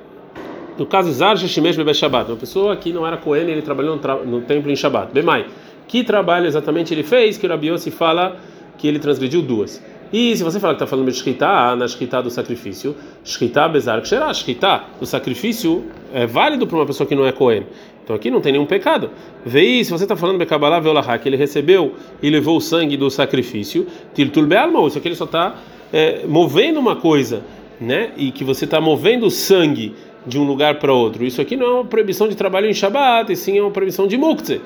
No 0.78 0.86
caso 0.86 1.10
Zarja 1.12 1.46
Shimesh 1.46 1.76
Bebe 1.76 1.92
Shabbat, 1.92 2.30
uma 2.30 2.36
pessoa 2.36 2.76
que 2.76 2.92
não 2.92 3.06
era 3.06 3.16
Cohen, 3.16 3.48
ele 3.48 3.62
trabalhou 3.62 3.96
no, 3.96 4.24
no 4.24 4.40
templo 4.42 4.70
em 4.70 4.76
Shabbat. 4.76 5.12
Bemai, 5.12 5.46
que 5.88 6.02
trabalho 6.02 6.46
exatamente 6.46 6.94
ele 6.94 7.02
fez, 7.02 7.36
que 7.36 7.46
o 7.46 7.50
Rabi 7.50 7.68
Yossi 7.68 7.90
fala 7.90 8.36
que 8.78 8.88
ele 8.88 8.98
transgrediu 8.98 9.42
duas. 9.42 9.82
E 10.16 10.36
se 10.36 10.44
você 10.44 10.60
fala 10.60 10.74
que 10.74 10.76
está 10.76 10.86
falando 10.86 11.10
de 11.10 11.18
Shkita, 11.18 11.74
na 11.74 11.88
Shkita 11.88 12.22
do 12.22 12.30
sacrifício, 12.30 12.94
Shkita 13.24 13.68
Bezar 13.68 14.00
Ksherá, 14.00 14.32
Shkita 14.32 14.84
do 15.00 15.04
sacrifício 15.04 15.86
é 16.12 16.24
válido 16.24 16.68
para 16.68 16.76
uma 16.76 16.86
pessoa 16.86 17.04
que 17.04 17.16
não 17.16 17.26
é 17.26 17.32
Cohen. 17.32 17.66
Então 18.04 18.14
aqui 18.14 18.30
não 18.30 18.40
tem 18.40 18.52
nenhum 18.52 18.64
pecado. 18.64 19.10
Vê 19.44 19.82
se 19.82 19.90
você 19.90 20.04
está 20.04 20.14
falando 20.14 20.38
Bekabalá 20.38 20.78
Veolahá, 20.78 21.18
que 21.18 21.28
ele 21.28 21.36
recebeu 21.36 21.94
e 22.22 22.30
levou 22.30 22.58
o 22.58 22.60
sangue 22.60 22.96
do 22.96 23.10
sacrifício, 23.10 23.88
Tiltul 24.14 24.46
Bealma, 24.46 24.86
isso 24.86 24.98
aqui 24.98 25.08
ele 25.08 25.16
só 25.16 25.24
está 25.24 25.56
é, 25.92 26.24
movendo 26.28 26.78
uma 26.78 26.94
coisa, 26.94 27.42
né? 27.80 28.12
E 28.16 28.30
que 28.30 28.44
você 28.44 28.66
está 28.66 28.80
movendo 28.80 29.26
o 29.26 29.30
sangue 29.32 29.96
de 30.24 30.38
um 30.38 30.44
lugar 30.44 30.78
para 30.78 30.92
outro. 30.92 31.24
Isso 31.24 31.40
aqui 31.40 31.56
não 31.56 31.66
é 31.66 31.70
uma 31.70 31.84
proibição 31.86 32.28
de 32.28 32.36
trabalho 32.36 32.70
em 32.70 32.72
Shabat, 32.72 33.32
e 33.32 33.36
sim 33.36 33.58
é 33.58 33.60
uma 33.60 33.72
proibição 33.72 34.06
de 34.06 34.16
Muktzeh 34.16 34.60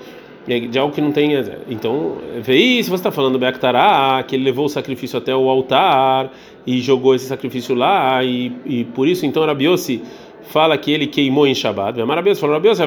de 0.49 0.79
algo 0.79 0.95
que 0.95 1.01
não 1.01 1.13
tem. 1.13 1.33
Então, 1.69 2.17
vê 2.41 2.83
se 2.83 2.89
você 2.89 2.97
está 2.97 3.11
falando 3.11 3.39
Beaktará, 3.39 4.25
que 4.27 4.35
ele 4.35 4.45
levou 4.45 4.67
o 4.67 4.69
sacrifício 4.69 5.19
até 5.19 5.35
o 5.35 5.49
altar 5.49 6.33
e 6.67 6.81
jogou 6.81 7.15
esse 7.15 7.27
sacrifício 7.27 7.75
lá, 7.75 8.23
e, 8.25 8.53
e 8.65 8.85
por 8.85 9.07
isso 9.07 9.27
então 9.27 9.45
Rabiossi 9.45 10.03
fala 10.45 10.77
que 10.79 10.91
ele 10.91 11.07
queimou 11.07 11.47
em 11.47 11.55
Shabbat. 11.55 12.01
Rabiossi 12.01 12.41
falou: 12.41 12.57
Rabiossi, 12.57 12.83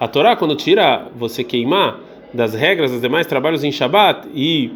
a 0.00 0.08
Torá, 0.08 0.36
quando 0.36 0.56
tira 0.56 1.06
você 1.16 1.44
queimar 1.44 2.00
das 2.32 2.54
regras 2.54 2.90
dos 2.90 3.00
demais 3.00 3.26
trabalhos 3.26 3.64
em 3.64 3.72
Shabbat 3.72 4.28
e 4.34 4.72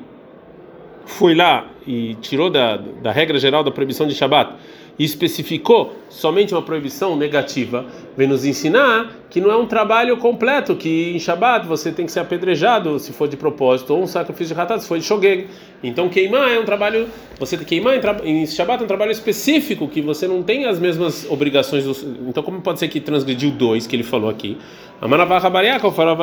foi 1.04 1.34
lá 1.34 1.66
e 1.86 2.14
tirou 2.20 2.48
da, 2.48 2.76
da 2.76 3.12
regra 3.12 3.38
geral 3.38 3.62
da 3.62 3.70
proibição 3.70 4.06
de 4.06 4.14
Shabbat 4.14 4.54
e 4.98 5.04
especificou 5.04 5.96
somente 6.08 6.54
uma 6.54 6.62
proibição 6.62 7.16
negativa, 7.16 7.86
vem 8.16 8.28
nos 8.28 8.44
ensinar 8.44 9.10
que 9.30 9.40
não 9.40 9.50
é 9.50 9.56
um 9.56 9.66
trabalho 9.66 10.16
completo, 10.18 10.76
que 10.76 11.12
em 11.14 11.18
Shabat 11.18 11.66
você 11.66 11.90
tem 11.90 12.06
que 12.06 12.12
ser 12.12 12.20
apedrejado 12.20 12.98
se 12.98 13.12
for 13.12 13.28
de 13.28 13.36
propósito, 13.36 13.94
ou 13.94 14.02
um 14.02 14.06
sacrifício 14.06 14.54
de 14.54 14.60
ratat 14.60 14.80
se 14.80 14.88
for 14.88 14.98
de 14.98 15.04
shogeg. 15.04 15.48
Então 15.82 16.08
queimar 16.08 16.52
é 16.52 16.60
um 16.60 16.64
trabalho, 16.64 17.08
você 17.38 17.56
queimar 17.56 17.94
em, 18.24 18.46
Shabat 18.46 18.82
é 18.82 18.84
um 18.84 18.88
trabalho 18.88 19.10
específico, 19.10 19.88
que 19.88 20.00
você 20.00 20.28
não 20.28 20.42
tem 20.42 20.64
as 20.64 20.78
mesmas 20.78 21.28
obrigações. 21.28 21.84
Então 22.28 22.42
como 22.42 22.60
pode 22.60 22.78
ser 22.78 22.88
que 22.88 23.00
transgrediu 23.00 23.50
dois, 23.50 23.86
que 23.86 23.96
ele 23.96 24.04
falou 24.04 24.30
aqui? 24.30 24.56
A 25.00 25.08
Manavaha 25.08 25.50
Bariakov 25.50 25.96
falou 25.96 26.14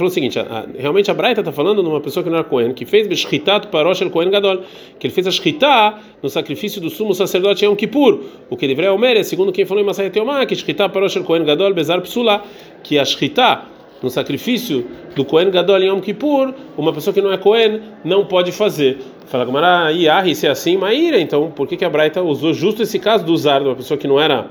o 0.00 0.10
seguinte: 0.10 0.36
a, 0.40 0.66
realmente 0.76 1.12
a 1.12 1.14
Braita 1.14 1.42
está 1.42 1.52
falando 1.52 1.80
de 1.80 1.88
uma 1.88 2.00
pessoa 2.00 2.24
que 2.24 2.28
não 2.28 2.38
era 2.38 2.44
Cohen, 2.44 2.74
que 2.74 2.84
fez 2.84 3.06
Beshchitat 3.06 3.68
Parosh 3.68 4.02
El 4.02 4.10
Cohen 4.10 4.30
Gadol, 4.30 4.64
que 4.98 5.06
ele 5.06 5.14
fez 5.14 5.28
a 5.28 5.30
Shchitá 5.30 6.00
no 6.20 6.28
sacrifício 6.28 6.80
do 6.80 6.90
sumo 6.90 7.14
sacerdote 7.14 7.64
Yom 7.64 7.76
Kippur, 7.76 8.18
o 8.50 8.56
que 8.56 8.66
deveria 8.66 8.92
Omer 8.92 9.16
é 9.16 9.22
segundo 9.22 9.52
quem 9.52 9.64
falou 9.64 9.80
em 9.80 9.86
Masayat 9.86 10.18
Yomá, 10.18 10.44
que 10.44 10.56
Shchitá 10.56 10.88
Parosh 10.88 11.14
El 11.14 11.22
Cohen 11.22 11.44
Gadol 11.44 11.72
Bezar 11.72 12.00
Psula, 12.00 12.42
que 12.82 12.98
a 12.98 13.04
Shchitá 13.04 13.64
no 14.02 14.10
sacrifício 14.10 14.86
do 15.14 15.24
Cohen 15.24 15.50
Gadol 15.50 15.78
Yom 15.82 16.00
Kippur, 16.00 16.54
uma 16.76 16.92
pessoa 16.92 17.12
que 17.12 17.20
não 17.20 17.32
é 17.32 17.36
Cohen 17.36 17.80
não 18.04 18.24
pode 18.24 18.52
fazer. 18.52 18.98
Fala 19.26 19.44
Gamara, 19.44 19.92
Iahi, 19.92 20.34
se 20.34 20.46
é 20.46 20.50
assim, 20.50 20.76
Maíra, 20.76 21.18
então 21.20 21.50
por 21.50 21.66
que, 21.66 21.76
que 21.76 21.84
a 21.84 21.90
Braita 21.90 22.22
usou 22.22 22.52
justo 22.52 22.82
esse 22.82 22.98
caso 22.98 23.24
do 23.24 23.32
usar 23.32 23.60
de 23.60 23.66
uma 23.66 23.76
pessoa 23.76 23.98
que 23.98 24.08
não 24.08 24.20
era 24.20 24.48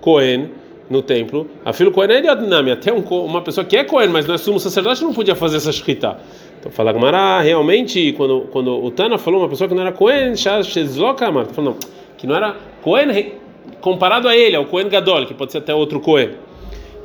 Cohen? 0.00 0.50
no 0.90 1.02
templo. 1.02 1.46
A 1.64 1.72
filho 1.72 1.92
Cohen 1.92 2.10
é 2.10 2.34
Nami, 2.34 2.70
até 2.70 2.92
um, 2.92 3.00
uma 3.00 3.42
pessoa 3.42 3.64
que 3.64 3.76
é 3.76 3.84
Cohen, 3.84 4.08
mas 4.08 4.26
não 4.26 4.34
é 4.34 4.38
sumo 4.38 4.58
sacerdote, 4.58 5.02
não 5.04 5.12
podia 5.12 5.34
fazer 5.34 5.58
essa 5.58 5.70
shkita. 5.70 6.16
Então 6.58 6.72
fala 6.72 6.92
Gamara, 6.92 7.40
realmente, 7.40 8.12
quando, 8.14 8.48
quando 8.50 8.72
o 8.82 8.90
Tana 8.90 9.18
falou 9.18 9.40
uma 9.40 9.48
pessoa 9.48 9.68
que 9.68 9.74
não 9.74 9.82
era 9.82 9.92
Cohen, 9.92 10.34
Shazlokamar, 10.34 11.46
tá 11.46 11.54
falando, 11.54 11.74
não, 11.74 11.90
que 12.16 12.26
não 12.26 12.34
era 12.34 12.56
Cohen 12.82 13.32
comparado 13.80 14.28
a 14.28 14.36
ele, 14.36 14.56
ao 14.56 14.64
Cohen 14.64 14.88
Gadol, 14.88 15.26
que 15.26 15.34
pode 15.34 15.52
ser 15.52 15.58
até 15.58 15.74
outro 15.74 16.00
Cohen. 16.00 16.30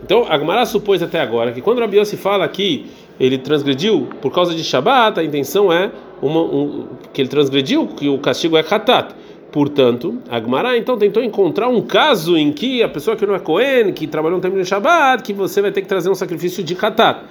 Então, 0.04 0.26
a 0.28 0.38
Gemara 0.38 0.66
supôs 0.66 1.02
até 1.02 1.20
agora 1.22 1.52
que 1.54 1.62
quando 1.62 1.80
Rabi 1.80 2.06
se 2.06 2.18
fala 2.18 2.48
que 2.48 2.88
ele 3.20 3.38
transgrediu 3.38 4.10
por 4.22 4.34
causa 4.34 4.54
de 4.54 4.63
Shabat, 4.63 5.20
a 5.20 5.24
intenção 5.24 5.72
é 5.72 5.92
uma, 6.22 6.42
um, 6.42 6.88
que 7.13 7.22
ele 7.22 7.30
transgrediu, 7.30 7.88
que 7.88 8.10
o 8.10 8.18
castigo 8.18 8.58
é 8.58 8.60
Hatat. 8.60 9.16
Portanto, 9.52 10.18
Agmará 10.30 10.78
então 10.78 10.98
tentou 10.98 11.24
encontrar 11.24 11.70
um 11.70 11.82
caso 11.82 12.36
em 12.36 12.52
que 12.52 12.82
a 12.82 12.89
pessoa 12.89 13.16
que 13.16 13.26
não 13.26 13.36
é 13.36 13.39
Cohen, 13.39 13.94
que 13.94 14.08
trabalhou 14.08 14.38
no 14.38 14.42
tempo 14.42 14.58
de 14.58 14.66
Shabbat, 14.66 15.24
que 15.24 15.32
você 15.32 15.62
vai 15.62 15.72
ter 15.72 15.82
que 15.82 15.88
trazer 15.88 16.10
um 16.10 16.16
sacrifício 16.16 16.63
de 16.63 16.76
Katat. 16.76 17.22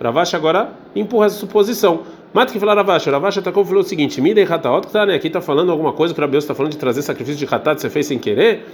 Ravash 0.00 0.34
agora 0.34 0.70
empurra 0.96 1.26
essa 1.26 1.36
suposição. 1.36 2.02
Mata 2.32 2.52
que 2.52 2.58
falar 2.58 2.74
Ravash. 2.74 3.06
Ravash 3.06 3.38
atacou 3.38 3.62
e 3.62 3.66
falou 3.66 3.82
o 3.82 3.84
seguinte: 3.84 4.20
Midei 4.20 4.44
Hataot, 4.44 4.88
tá? 4.88 5.02
Aqui 5.04 5.26
está 5.26 5.40
falando 5.40 5.70
alguma 5.70 5.92
coisa 5.92 6.14
que 6.14 6.36
está 6.36 6.54
falando 6.54 6.72
de 6.72 6.78
trazer 6.78 7.02
sacrifício 7.02 7.38
de 7.38 7.46
Katat, 7.46 7.80
você 7.80 7.90
fez 7.90 8.06
sem 8.06 8.18
querer. 8.18 8.64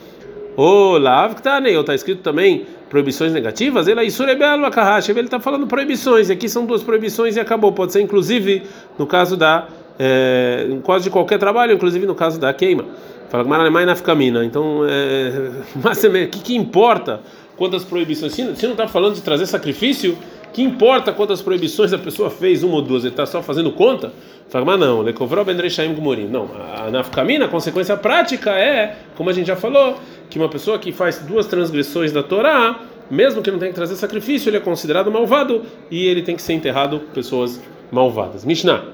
O 0.61 0.99
Lav, 0.99 1.37
que 1.37 1.42
tá, 1.42 1.61
né? 1.61 1.71
Está 1.71 1.94
escrito 1.94 2.21
também 2.21 2.66
proibições 2.90 3.33
negativas. 3.33 3.87
Ele 3.87 4.01
está 4.01 5.38
falando 5.38 5.68
proibições. 5.68 6.31
Aqui 6.31 6.49
são 6.49 6.66
duas 6.66 6.83
proibições 6.83 7.37
e 7.37 7.40
acabou. 7.40 7.71
Pode 7.71 7.92
ser 7.92 8.01
inclusive 8.01 8.64
no 8.99 9.07
caso 9.07 9.37
da 9.37 9.68
é, 9.97 10.66
em 10.68 10.81
quase 10.81 11.05
de 11.05 11.11
qualquer 11.11 11.38
trabalho, 11.38 11.75
inclusive 11.75 12.05
no 12.07 12.14
caso 12.16 12.40
da 12.40 12.53
queima. 12.53 12.85
Fala 13.29 13.44
que 13.44 13.51
na 13.87 13.94
camina. 13.94 14.44
Então, 14.44 14.81
é, 14.85 15.51
mas 15.81 16.03
o 16.03 16.11
que, 16.11 16.40
que 16.40 16.57
importa 16.57 17.21
quantas 17.57 17.85
proibições? 17.85 18.33
Se, 18.33 18.42
não 18.42 18.73
está 18.73 18.88
falando 18.88 19.14
de 19.14 19.21
trazer 19.21 19.47
sacrifício, 19.47 20.18
que 20.53 20.62
importa 20.62 21.12
quantas 21.12 21.40
proibições 21.40 21.92
a 21.92 21.99
pessoa 21.99 22.31
fez, 22.31 22.64
uma 22.64 22.77
ou 22.77 22.83
duas? 22.83 23.05
Ele 23.05 23.12
está 23.12 23.27
só 23.27 23.42
fazendo 23.42 23.71
conta? 23.71 24.12
Fala, 24.49 24.64
mas 24.64 24.81
não, 24.81 25.03
Lekovró 25.03 25.44
Bendreishaim 25.44 25.92
Gumorim. 25.94 26.27
Não, 26.27 26.49
a 26.75 26.90
nafkamina, 26.90 27.44
a 27.44 27.49
consequência 27.49 27.97
prática 27.97 28.51
é, 28.53 28.97
como 29.14 29.29
a 29.29 29.33
gente 29.33 29.47
já 29.47 29.57
falou, 29.57 29.99
que 30.31 30.38
uma 30.38 30.49
pessoa 30.49 30.79
que 30.79 30.93
faz 30.93 31.19
duas 31.19 31.47
transgressões 31.47 32.12
da 32.12 32.23
Torá, 32.23 32.81
mesmo 33.11 33.43
que 33.43 33.51
não 33.51 33.59
tenha 33.59 33.71
que 33.71 33.77
trazer 33.77 33.97
sacrifício, 33.97 34.49
ele 34.51 34.59
é 34.59 34.61
considerado 34.61 35.11
malvado 35.11 35.62
e 35.91 36.07
ele 36.07 36.23
tem 36.23 36.37
que 36.37 36.43
ser 36.43 36.53
enterrado 36.53 37.01
pessoas 37.14 37.61
malvadas. 37.91 38.45
Mishnah. 38.45 38.85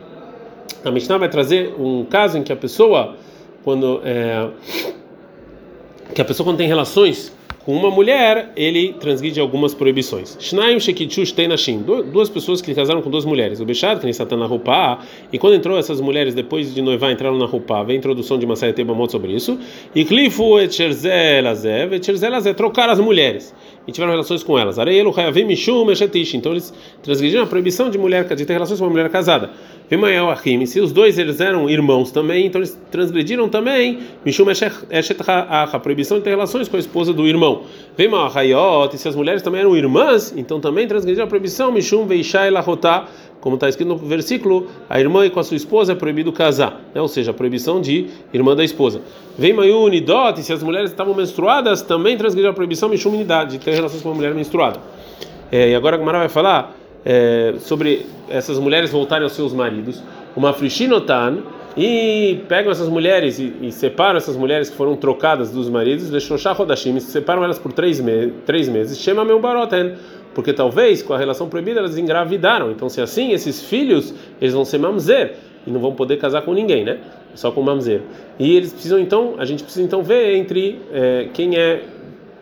A 0.84 0.90
Mishnah 0.90 1.18
vai 1.18 1.28
trazer 1.28 1.74
um 1.78 2.04
caso 2.04 2.38
em 2.38 2.42
que 2.42 2.52
a 2.52 2.56
pessoa, 2.56 3.16
quando 3.64 4.00
é, 4.04 4.48
que 6.14 6.20
a 6.20 6.24
pessoa 6.24 6.46
quando 6.46 6.58
tem 6.58 6.68
relações 6.68 7.32
com 7.64 7.74
uma 7.74 7.90
mulher, 7.90 8.52
ele 8.54 8.92
transgride 9.00 9.40
algumas 9.40 9.72
proibições. 9.72 10.36
Shnaim 10.38 10.78
Shekichush 10.78 11.32
Teinashim, 11.32 11.82
duas 11.82 12.28
pessoas 12.28 12.60
que 12.60 12.74
casaram 12.74 13.00
com 13.00 13.08
duas 13.08 13.24
mulheres. 13.24 13.58
O 13.58 13.64
Bechad, 13.64 14.00
que 14.00 14.08
está 14.08 14.36
na 14.36 14.46
roupa, 14.46 14.98
e 15.32 15.38
quando 15.38 15.54
entrou 15.54 15.78
essas 15.78 16.00
mulheres, 16.00 16.34
depois 16.34 16.74
de 16.74 16.82
noivar, 16.82 17.10
entraram 17.10 17.38
na 17.38 17.46
roupa, 17.46 17.82
vem 17.82 17.96
a 17.96 17.98
introdução 17.98 18.38
de 18.38 18.44
uma 18.44 18.54
série 18.54 18.72
de 18.72 18.84
sobre 19.10 19.32
isso. 19.32 19.58
E 19.94 20.04
Clifu 20.04 20.58
Etcherzelazé, 20.60 21.84
Etcherzelazé, 21.94 22.52
trocar 22.52 22.90
as 22.90 23.00
mulheres. 23.00 23.54
E 23.86 23.92
tiveram 23.92 24.12
relações 24.12 24.42
com 24.42 24.58
elas. 24.58 24.78
Areielo 24.78 25.12
hayavim 25.16 25.44
mishum 25.44 25.90
eshetish. 25.90 26.34
Então 26.34 26.52
eles 26.52 26.72
transgrediram 27.02 27.44
a 27.44 27.46
proibição 27.46 27.90
de 27.90 27.98
mulher 27.98 28.24
de 28.24 28.44
ter 28.44 28.52
relações 28.54 28.78
com 28.78 28.86
uma 28.86 28.92
mulher 28.92 29.08
casada. 29.10 29.50
Vimayel 29.90 30.30
achim. 30.30 30.64
Se 30.64 30.80
os 30.80 30.92
dois 30.92 31.18
eles 31.18 31.40
eram 31.40 31.68
irmãos 31.68 32.10
também, 32.10 32.46
então 32.46 32.60
eles 32.60 32.78
transgrediram 32.90 33.48
também 33.48 33.98
mishum 34.24 34.50
eshet 34.50 34.72
a 35.26 35.78
proibição 35.78 36.18
de 36.18 36.24
ter 36.24 36.30
relações 36.30 36.68
com 36.68 36.76
a 36.76 36.80
esposa 36.80 37.12
do 37.12 37.26
irmão. 37.26 37.62
Vimayel 37.96 38.30
hayot. 38.34 38.94
E 38.94 38.98
se 38.98 39.08
as 39.08 39.14
mulheres 39.14 39.42
também 39.42 39.60
eram 39.60 39.76
irmãs, 39.76 40.32
então 40.36 40.60
também 40.60 40.86
transgrediram 40.86 41.26
a 41.26 41.28
proibição 41.28 41.70
mishum 41.70 42.06
veishai 42.06 42.50
lahotá 42.50 43.06
como 43.44 43.56
está 43.56 43.68
escrito 43.68 43.88
no 43.88 43.98
versículo, 43.98 44.68
a 44.88 44.98
irmã 44.98 45.28
com 45.28 45.38
a 45.38 45.44
sua 45.44 45.58
esposa 45.58 45.92
é 45.92 45.94
proibido 45.94 46.32
casar, 46.32 46.80
né? 46.94 47.00
ou 47.02 47.06
seja, 47.06 47.30
a 47.30 47.34
proibição 47.34 47.78
de 47.78 48.06
irmã 48.32 48.56
da 48.56 48.64
esposa. 48.64 49.02
Vem 49.36 49.52
Mayuni 49.52 50.00
Dot, 50.00 50.42
se 50.42 50.50
as 50.50 50.62
mulheres 50.62 50.90
estavam 50.90 51.12
menstruadas, 51.12 51.82
também 51.82 52.16
transgrediram 52.16 52.52
a 52.52 52.54
proibição 52.54 52.88
Mishum 52.88 53.22
de 53.46 53.58
ter 53.58 53.72
relações 53.72 54.00
com 54.00 54.08
uma 54.08 54.14
mulher 54.14 54.34
menstruada. 54.34 54.80
É, 55.52 55.68
e 55.68 55.74
agora 55.74 55.96
a 55.96 55.98
Gamara 55.98 56.20
vai 56.20 56.30
falar 56.30 56.74
é, 57.04 57.56
sobre 57.58 58.06
essas 58.30 58.58
mulheres 58.58 58.90
voltarem 58.90 59.24
aos 59.24 59.34
seus 59.34 59.52
maridos. 59.52 60.02
Uma 60.34 60.54
frishinotan, 60.54 61.42
e 61.76 62.40
pegam 62.48 62.70
essas 62.70 62.88
mulheres 62.88 63.38
e, 63.38 63.52
e, 63.60 63.72
separam 63.72 64.16
essas 64.16 64.36
mulheres 64.36 64.70
que 64.70 64.76
foram 64.76 64.96
trocadas 64.96 65.50
dos 65.50 65.68
maridos, 65.68 66.08
deixam 66.08 66.36
Rodashim, 66.54 66.98
separam 67.00 67.42
elas 67.42 67.58
por 67.58 67.72
três, 67.72 68.00
me 68.00 68.28
três 68.46 68.68
meses, 68.68 68.98
chama 68.98 69.24
meu 69.24 69.40
baroten 69.40 69.94
porque 70.34 70.52
talvez 70.52 71.02
com 71.02 71.12
a 71.12 71.18
relação 71.18 71.48
proibida 71.48 71.80
elas 71.80 71.96
engravidaram. 71.96 72.70
Então, 72.70 72.88
se 72.88 73.00
assim, 73.00 73.32
esses 73.32 73.62
filhos 73.62 74.14
eles 74.40 74.54
vão 74.54 74.64
ser 74.64 74.78
mamzer 74.78 75.36
e 75.66 75.70
não 75.70 75.80
vão 75.80 75.94
poder 75.94 76.16
casar 76.16 76.42
com 76.42 76.52
ninguém, 76.52 76.84
né? 76.84 76.98
Só 77.34 77.50
com 77.50 77.62
mamzer. 77.62 78.02
E 78.38 78.56
eles 78.56 78.72
precisam 78.72 78.98
então, 78.98 79.34
a 79.38 79.44
gente 79.44 79.62
precisa 79.62 79.84
então 79.84 80.02
ver 80.02 80.36
entre 80.36 80.80
é, 80.92 81.28
quem 81.32 81.56
é 81.56 81.82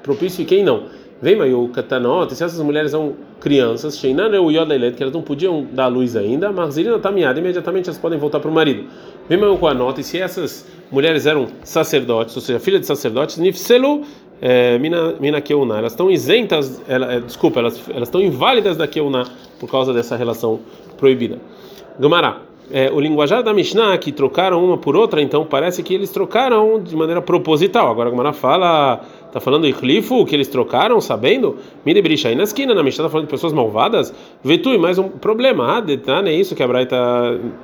propício 0.03 0.43
e 0.43 0.45
quem 0.45 0.65
não. 0.65 0.85
Vem, 1.23 1.37
mas 1.37 1.55
o 1.55 1.69
katanot, 1.69 2.35
se 2.35 2.43
essas 2.43 2.59
mulheres 2.59 2.91
são 2.91 3.15
crianças, 3.39 3.97
Sheinan 3.97 4.29
o 4.41 4.51
Yodailet, 4.51 4.97
que 4.97 5.05
elas 5.05 5.15
não 5.15 5.23
podiam 5.23 5.65
dar 5.73 5.87
luz 5.87 6.17
ainda, 6.17 6.51
mas 6.51 6.75
Zirina 6.75 6.99
Tamiada, 6.99 7.39
imediatamente 7.39 7.89
elas 7.89 7.99
podem 7.99 8.19
voltar 8.19 8.41
para 8.41 8.51
o 8.51 8.53
marido. 8.53 8.87
Vem, 9.29 9.39
mas 9.39 9.61
o 9.61 9.67
Anot, 9.69 10.01
e 10.01 10.03
se 10.03 10.19
essas 10.19 10.67
mulheres 10.91 11.25
eram 11.25 11.47
sacerdotes, 11.63 12.35
ou 12.35 12.43
seja, 12.43 12.59
filhas 12.59 12.81
de 12.81 12.89
sacerdotes, 12.89 13.37
Nifselu 13.39 14.03
é, 14.43 14.77
mina, 14.77 15.15
mina. 15.21 15.41
Elas 15.79 15.93
estão 15.93 16.11
isentas, 16.11 16.83
ela, 16.89 17.15
é, 17.15 17.21
desculpa, 17.21 17.61
elas, 17.61 17.81
elas 17.89 18.09
estão 18.09 18.21
inválidas 18.21 18.77
da 18.77 18.89
Keuná 18.89 19.25
por 19.61 19.71
causa 19.71 19.93
dessa 19.95 20.17
relação 20.17 20.59
proibida. 20.99 21.39
Gumará. 21.99 22.39
É, 22.71 22.91
o 22.91 22.99
linguajar 22.99 23.43
da 23.43 23.53
Mishnah 23.53 23.99
que 23.99 24.11
trocaram 24.11 24.65
uma 24.65 24.79
por 24.79 24.97
outra, 24.97 25.21
então 25.21 25.45
parece 25.45 25.83
que 25.83 25.93
eles 25.93 26.11
trocaram 26.11 26.81
de 26.83 26.97
maneira 26.97 27.21
proposital. 27.21 27.91
Agora 27.91 28.09
a 28.09 28.11
Gumara 28.11 28.33
fala, 28.33 29.01
tá 29.31 29.41
falando 29.41 29.71
Clifo, 29.75 30.25
que 30.25 30.35
eles 30.35 30.49
trocaram, 30.49 31.01
sabendo? 31.01 31.59
Mire 31.85 32.01
bricha 32.01 32.29
aí 32.29 32.35
na 32.35 32.45
esquina, 32.45 32.75
na 32.75 32.83
Mishnah 32.83 33.05
tá 33.05 33.11
falando 33.11 33.27
de 33.27 33.31
pessoas 33.31 33.53
malvadas. 33.53 34.15
Vetui, 34.43 34.79
mais 34.79 34.99
um 34.99 35.09
problema. 35.09 35.77
Ah, 35.77 35.81
detalhe 35.81 36.31
é 36.31 36.35
isso 36.35 36.55
que 36.55 36.63
a 36.63 36.69
Braita, 36.69 36.97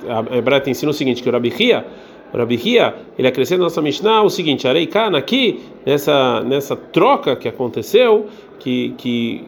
a 0.07 0.41
Braita 0.41 0.69
ensina 0.69 0.91
o 0.91 0.93
seguinte, 0.93 1.23
que 1.23 1.29
o 1.29 1.31
Rabi 1.31 1.49
Rabi 1.49 1.85
Hia, 2.63 2.95
ele 3.17 3.27
acrescenta 3.27 3.59
na 3.59 3.65
nossa 3.65 3.81
Mishnah 3.81 4.23
o 4.23 4.29
seguinte: 4.29 4.67
Areikan, 4.67 5.17
aqui, 5.17 5.61
nessa, 5.85 6.41
nessa 6.41 6.75
troca 6.75 7.35
que 7.35 7.47
aconteceu, 7.47 8.27
que, 8.59 8.93
que 8.97 9.43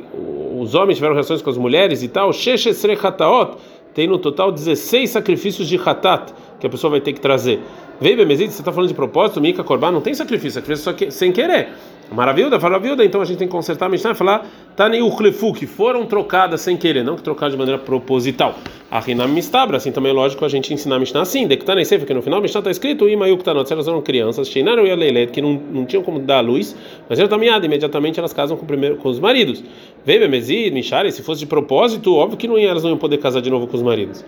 os 0.58 0.74
homens 0.74 0.98
tiveram 0.98 1.13
relações 1.13 1.41
com 1.41 1.50
as 1.50 1.58
mulheres 1.58 2.02
e 2.02 2.08
tal, 2.08 2.34
Sheshesre 2.34 2.98
Hataot, 3.02 3.58
tem 3.94 4.08
no 4.08 4.17
total 4.17 4.52
16 4.52 5.10
sacrifícios 5.10 5.67
de 5.67 5.78
Hatat 5.78 6.34
que 6.60 6.67
a 6.67 6.70
pessoa 6.70 6.91
vai 6.91 7.02
ter 7.02 7.13
que 7.13 7.20
trazer. 7.20 7.60
Veio 8.00 8.17
Bemezid, 8.17 8.52
você 8.52 8.62
está 8.62 8.72
falando 8.72 8.88
de 8.88 8.96
propósito, 8.96 9.41
Mika 9.41 9.63
Korban, 9.63 9.91
não 9.91 10.02
tem 10.02 10.13
sacrifício, 10.13 10.54
sacrifício 10.54 10.84
só 10.84 10.94
que, 10.94 11.12
sem 11.12 11.32
querer. 11.32 11.70
Maravilha, 12.12 12.60
maravilha, 12.60 13.06
então 13.06 13.21
a 13.21 13.26
gente 13.26 13.38
tem 13.38 13.47
que 13.47 13.54
consertar 13.54 13.86
a 13.86 13.89
Mishnah 13.89 14.12
e 14.12 14.15
falar 14.15 14.45
Tani 14.76 15.02
Uchlefu, 15.02 15.54
que 15.54 15.65
foram 15.65 16.06
trocadas 16.06 16.60
sem 16.60 16.76
querer, 16.76 17.06
não 17.06 17.15
que 17.15 17.24
trocadas 17.24 17.54
de 17.54 17.58
maneira 17.58 17.80
proposital. 17.80 18.56
A 18.91 19.00
Rinam 19.00 19.30
Mistabra, 19.30 19.78
assim 19.78 19.93
também 19.93 20.12
é 20.12 20.13
lógico 20.13 20.43
a 20.43 20.50
gente 20.50 20.74
ensinar 20.74 20.97
a 20.97 21.00
Mishnah 21.00 21.21
assim, 21.21 21.47
tá 21.47 21.86
Sefer, 21.86 22.06
que 22.06 22.13
no 22.13 22.21
final 22.21 22.39
a 22.39 22.41
Mishnah 22.41 22.60
está 22.60 22.69
escrito 22.69 23.08
Imayuk 23.08 23.45
Tanot, 23.45 23.65
se 23.65 23.74
elas 23.74 23.88
eram 23.88 24.02
crianças, 24.02 24.50
Sheinaram 24.50 24.86
e 24.86 24.91
Aleilet, 24.91 25.32
que 25.32 25.41
não, 25.41 25.54
não 25.54 25.86
tinham 25.86 26.04
como 26.04 26.19
dar 26.19 26.39
a 26.39 26.41
luz, 26.41 26.76
mas 27.08 27.17
eram 27.17 27.30
tamiadas, 27.30 27.63
imediatamente 27.65 28.19
elas 28.19 28.34
casam 28.34 28.58
com, 28.58 28.65
primeiro, 28.65 28.97
com 28.97 29.08
os 29.08 29.17
maridos. 29.17 29.63
Veio 30.04 30.19
Bemezid, 30.19 30.74
Mishari, 30.74 31.13
se 31.13 31.24
fosse 31.24 31.39
de 31.39 31.45
propósito, 31.45 32.13
óbvio 32.13 32.38
que 32.38 32.45
não, 32.45 32.58
elas 32.58 32.84
não 32.84 32.89
iam 32.89 33.00
poder 33.00 33.19
casar 33.19 33.41
de 33.41 33.50
novo 33.50 33.67
com 33.67 33.78
os 33.78 33.84
maridos. 33.84 34.26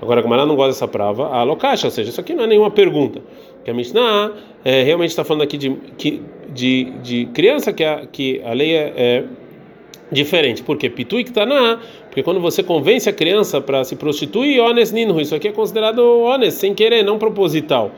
Agora, 0.00 0.20
a 0.20 0.22
Gamara 0.22 0.44
não 0.44 0.54
gosta 0.54 0.72
dessa 0.72 0.86
prova, 0.86 1.28
a 1.28 1.42
locacha, 1.42 1.86
ou 1.86 1.90
seja, 1.90 2.10
isso 2.10 2.20
aqui 2.20 2.34
não 2.34 2.44
é 2.44 2.46
nenhuma 2.46 2.70
pergunta. 2.70 3.22
Que 3.64 3.70
a 3.70 3.74
Mishnah 3.74 4.32
é, 4.64 4.82
realmente 4.82 5.10
está 5.10 5.24
falando 5.24 5.42
aqui 5.42 5.56
de, 5.56 5.76
de, 6.52 6.84
de 7.02 7.26
criança, 7.32 7.72
que 7.72 7.82
a, 7.82 8.06
que 8.06 8.42
a 8.44 8.52
lei 8.52 8.74
é, 8.74 8.92
é 8.96 9.24
diferente. 10.12 10.62
Por 10.62 10.76
quê? 10.76 10.92
E 10.96 11.24
Ktaná, 11.24 11.80
porque 12.06 12.22
quando 12.22 12.40
você 12.40 12.62
convence 12.62 13.08
a 13.08 13.12
criança 13.12 13.60
para 13.60 13.82
se 13.84 13.96
prostituir, 13.96 14.60
ones 14.60 14.92
ninhu, 14.92 15.20
isso 15.20 15.34
aqui 15.34 15.48
é 15.48 15.52
considerado 15.52 15.98
ones, 15.98 16.54
sem 16.54 16.74
querer, 16.74 17.02
não 17.02 17.18
proposital. 17.18 17.90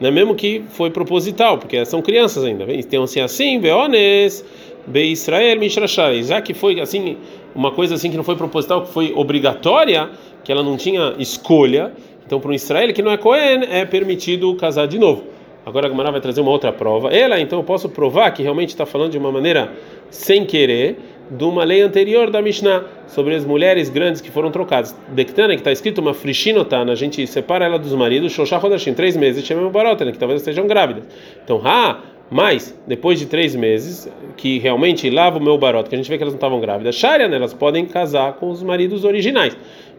Não 0.00 0.08
é 0.08 0.10
mesmo 0.10 0.34
que 0.34 0.62
foi 0.70 0.90
proposital, 0.90 1.58
porque 1.58 1.84
são 1.84 2.02
crianças 2.02 2.44
ainda. 2.44 2.64
Então, 2.72 3.04
assim, 3.04 3.20
assim, 3.20 3.60
beones, 3.60 4.44
be 4.86 5.12
Israel, 5.12 5.58
mishrashai. 5.58 6.22
Já 6.22 6.42
que 6.42 6.52
foi 6.52 6.80
assim, 6.80 7.16
uma 7.54 7.70
coisa 7.70 7.94
assim 7.94 8.10
que 8.10 8.16
não 8.16 8.24
foi 8.24 8.36
proposital, 8.36 8.82
que 8.82 8.92
foi 8.92 9.12
obrigatória, 9.14 10.10
que 10.42 10.50
ela 10.50 10.62
não 10.62 10.76
tinha 10.76 11.14
escolha. 11.18 11.92
Então, 12.26 12.40
para 12.40 12.50
um 12.50 12.54
Israel 12.54 12.92
que 12.92 13.02
não 13.02 13.10
é 13.10 13.16
Cohen, 13.16 13.64
é 13.70 13.84
permitido 13.84 14.54
casar 14.56 14.86
de 14.86 14.98
novo. 14.98 15.24
Agora 15.66 15.86
a 15.86 15.90
Gemara 15.90 16.10
vai 16.10 16.20
trazer 16.20 16.40
uma 16.40 16.50
outra 16.50 16.72
prova. 16.72 17.08
Ela, 17.08 17.40
então, 17.40 17.58
eu 17.58 17.64
posso 17.64 17.88
provar 17.88 18.30
que 18.32 18.42
realmente 18.42 18.70
está 18.70 18.84
falando 18.84 19.12
de 19.12 19.18
uma 19.18 19.32
maneira 19.32 19.72
sem 20.10 20.44
querer 20.44 20.98
de 21.30 21.44
uma 21.44 21.64
lei 21.64 21.80
anterior 21.80 22.30
da 22.30 22.42
Mishnah 22.42 22.84
sobre 23.06 23.34
as 23.34 23.46
mulheres 23.46 23.88
grandes 23.88 24.20
que 24.20 24.30
foram 24.30 24.50
trocadas. 24.50 24.94
Dektana, 25.08 25.54
que 25.54 25.60
está 25.60 25.72
escrito 25.72 26.00
uma 26.00 26.12
frishinotana, 26.12 26.92
a 26.92 26.94
gente 26.94 27.26
separa 27.26 27.64
ela 27.64 27.78
dos 27.78 27.94
maridos, 27.94 28.32
Shoshá 28.32 28.58
Rodashim, 28.58 28.92
três 28.92 29.16
meses, 29.16 29.44
chama 29.44 29.70
Barotana, 29.70 30.12
que 30.12 30.18
talvez 30.18 30.40
estejam 30.40 30.66
grávidas. 30.66 31.04
Então, 31.42 31.62
ha, 31.64 32.00
mas 32.30 32.78
depois 32.86 33.18
de 33.18 33.26
três 33.26 33.54
meses, 33.54 34.10
que 34.36 34.58
realmente 34.58 35.08
lava 35.08 35.38
o 35.38 35.42
meu 35.42 35.56
baroto, 35.56 35.88
que 35.88 35.94
a 35.94 35.98
gente 35.98 36.10
vê 36.10 36.16
que 36.16 36.22
elas 36.22 36.34
não 36.34 36.38
estavam 36.38 36.60
grávidas, 36.60 36.94
Sharia, 36.94 37.28
né, 37.28 37.36
elas 37.36 37.54
podem 37.54 37.86
casar 37.86 38.34
com 38.34 38.50
os 38.50 38.62
maridos 38.62 39.04
originais. 39.04 39.56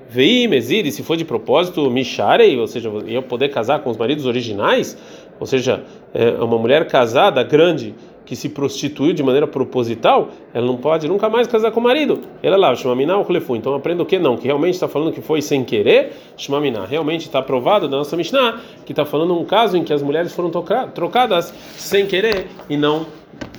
Vei, 0.08 0.48
Mesiri, 0.48 0.92
se 0.92 1.04
for 1.04 1.18
de 1.18 1.26
propósito, 1.26 1.90
Misharei, 1.90 2.58
ou 2.60 2.68
seja, 2.68 2.90
eu 3.08 3.24
poder 3.24 3.50
casar 3.50 3.80
com 3.80 3.90
os 3.90 3.98
maridos 3.98 4.26
originais, 4.26 4.98
ou 5.40 5.48
seja, 5.48 5.84
é 6.14 6.32
uma 6.42 6.58
mulher 6.58 6.88
casada, 6.88 7.44
grande, 7.44 7.96
que 8.26 8.36
se 8.36 8.50
prostituiu 8.50 9.14
de 9.14 9.22
maneira 9.22 9.48
proposital, 9.48 10.30
ela 10.54 10.66
não 10.66 10.78
pode 10.78 11.08
nunca 11.08 11.30
mais 11.30 11.48
casar 11.48 11.72
com 11.72 11.80
o 11.80 11.84
marido. 11.84 12.22
Ela 12.42 12.58
lá, 12.58 12.76
Shmamina 12.76 13.18
ou 13.18 13.26
Então 13.56 13.76
aprenda 13.76 14.04
o 14.04 14.06
que 14.06 14.18
não, 14.18 14.36
que 14.36 14.46
realmente 14.46 14.74
está 14.74 14.88
falando 14.88 15.12
que 15.12 15.22
foi 15.22 15.42
sem 15.42 15.64
querer, 15.64 16.14
Shmamina. 16.36 16.86
Realmente 16.86 17.22
está 17.22 17.42
provado 17.42 17.88
da 17.88 17.98
nossa 17.98 18.18
Mishnah 18.18 18.60
que 18.86 18.92
está 18.92 19.06
falando 19.06 19.40
um 19.40 19.46
caso 19.46 19.78
em 19.78 19.84
que 19.84 19.94
as 19.94 20.02
mulheres 20.02 20.34
foram 20.34 20.50
trocadas 20.50 21.54
sem 21.78 22.08
querer 22.08 22.48
e 22.70 22.76
não 22.76 23.06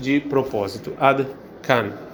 de 0.01 0.21
propósito. 0.21 0.93
Ad 0.99 1.27
Kan. 1.63 2.06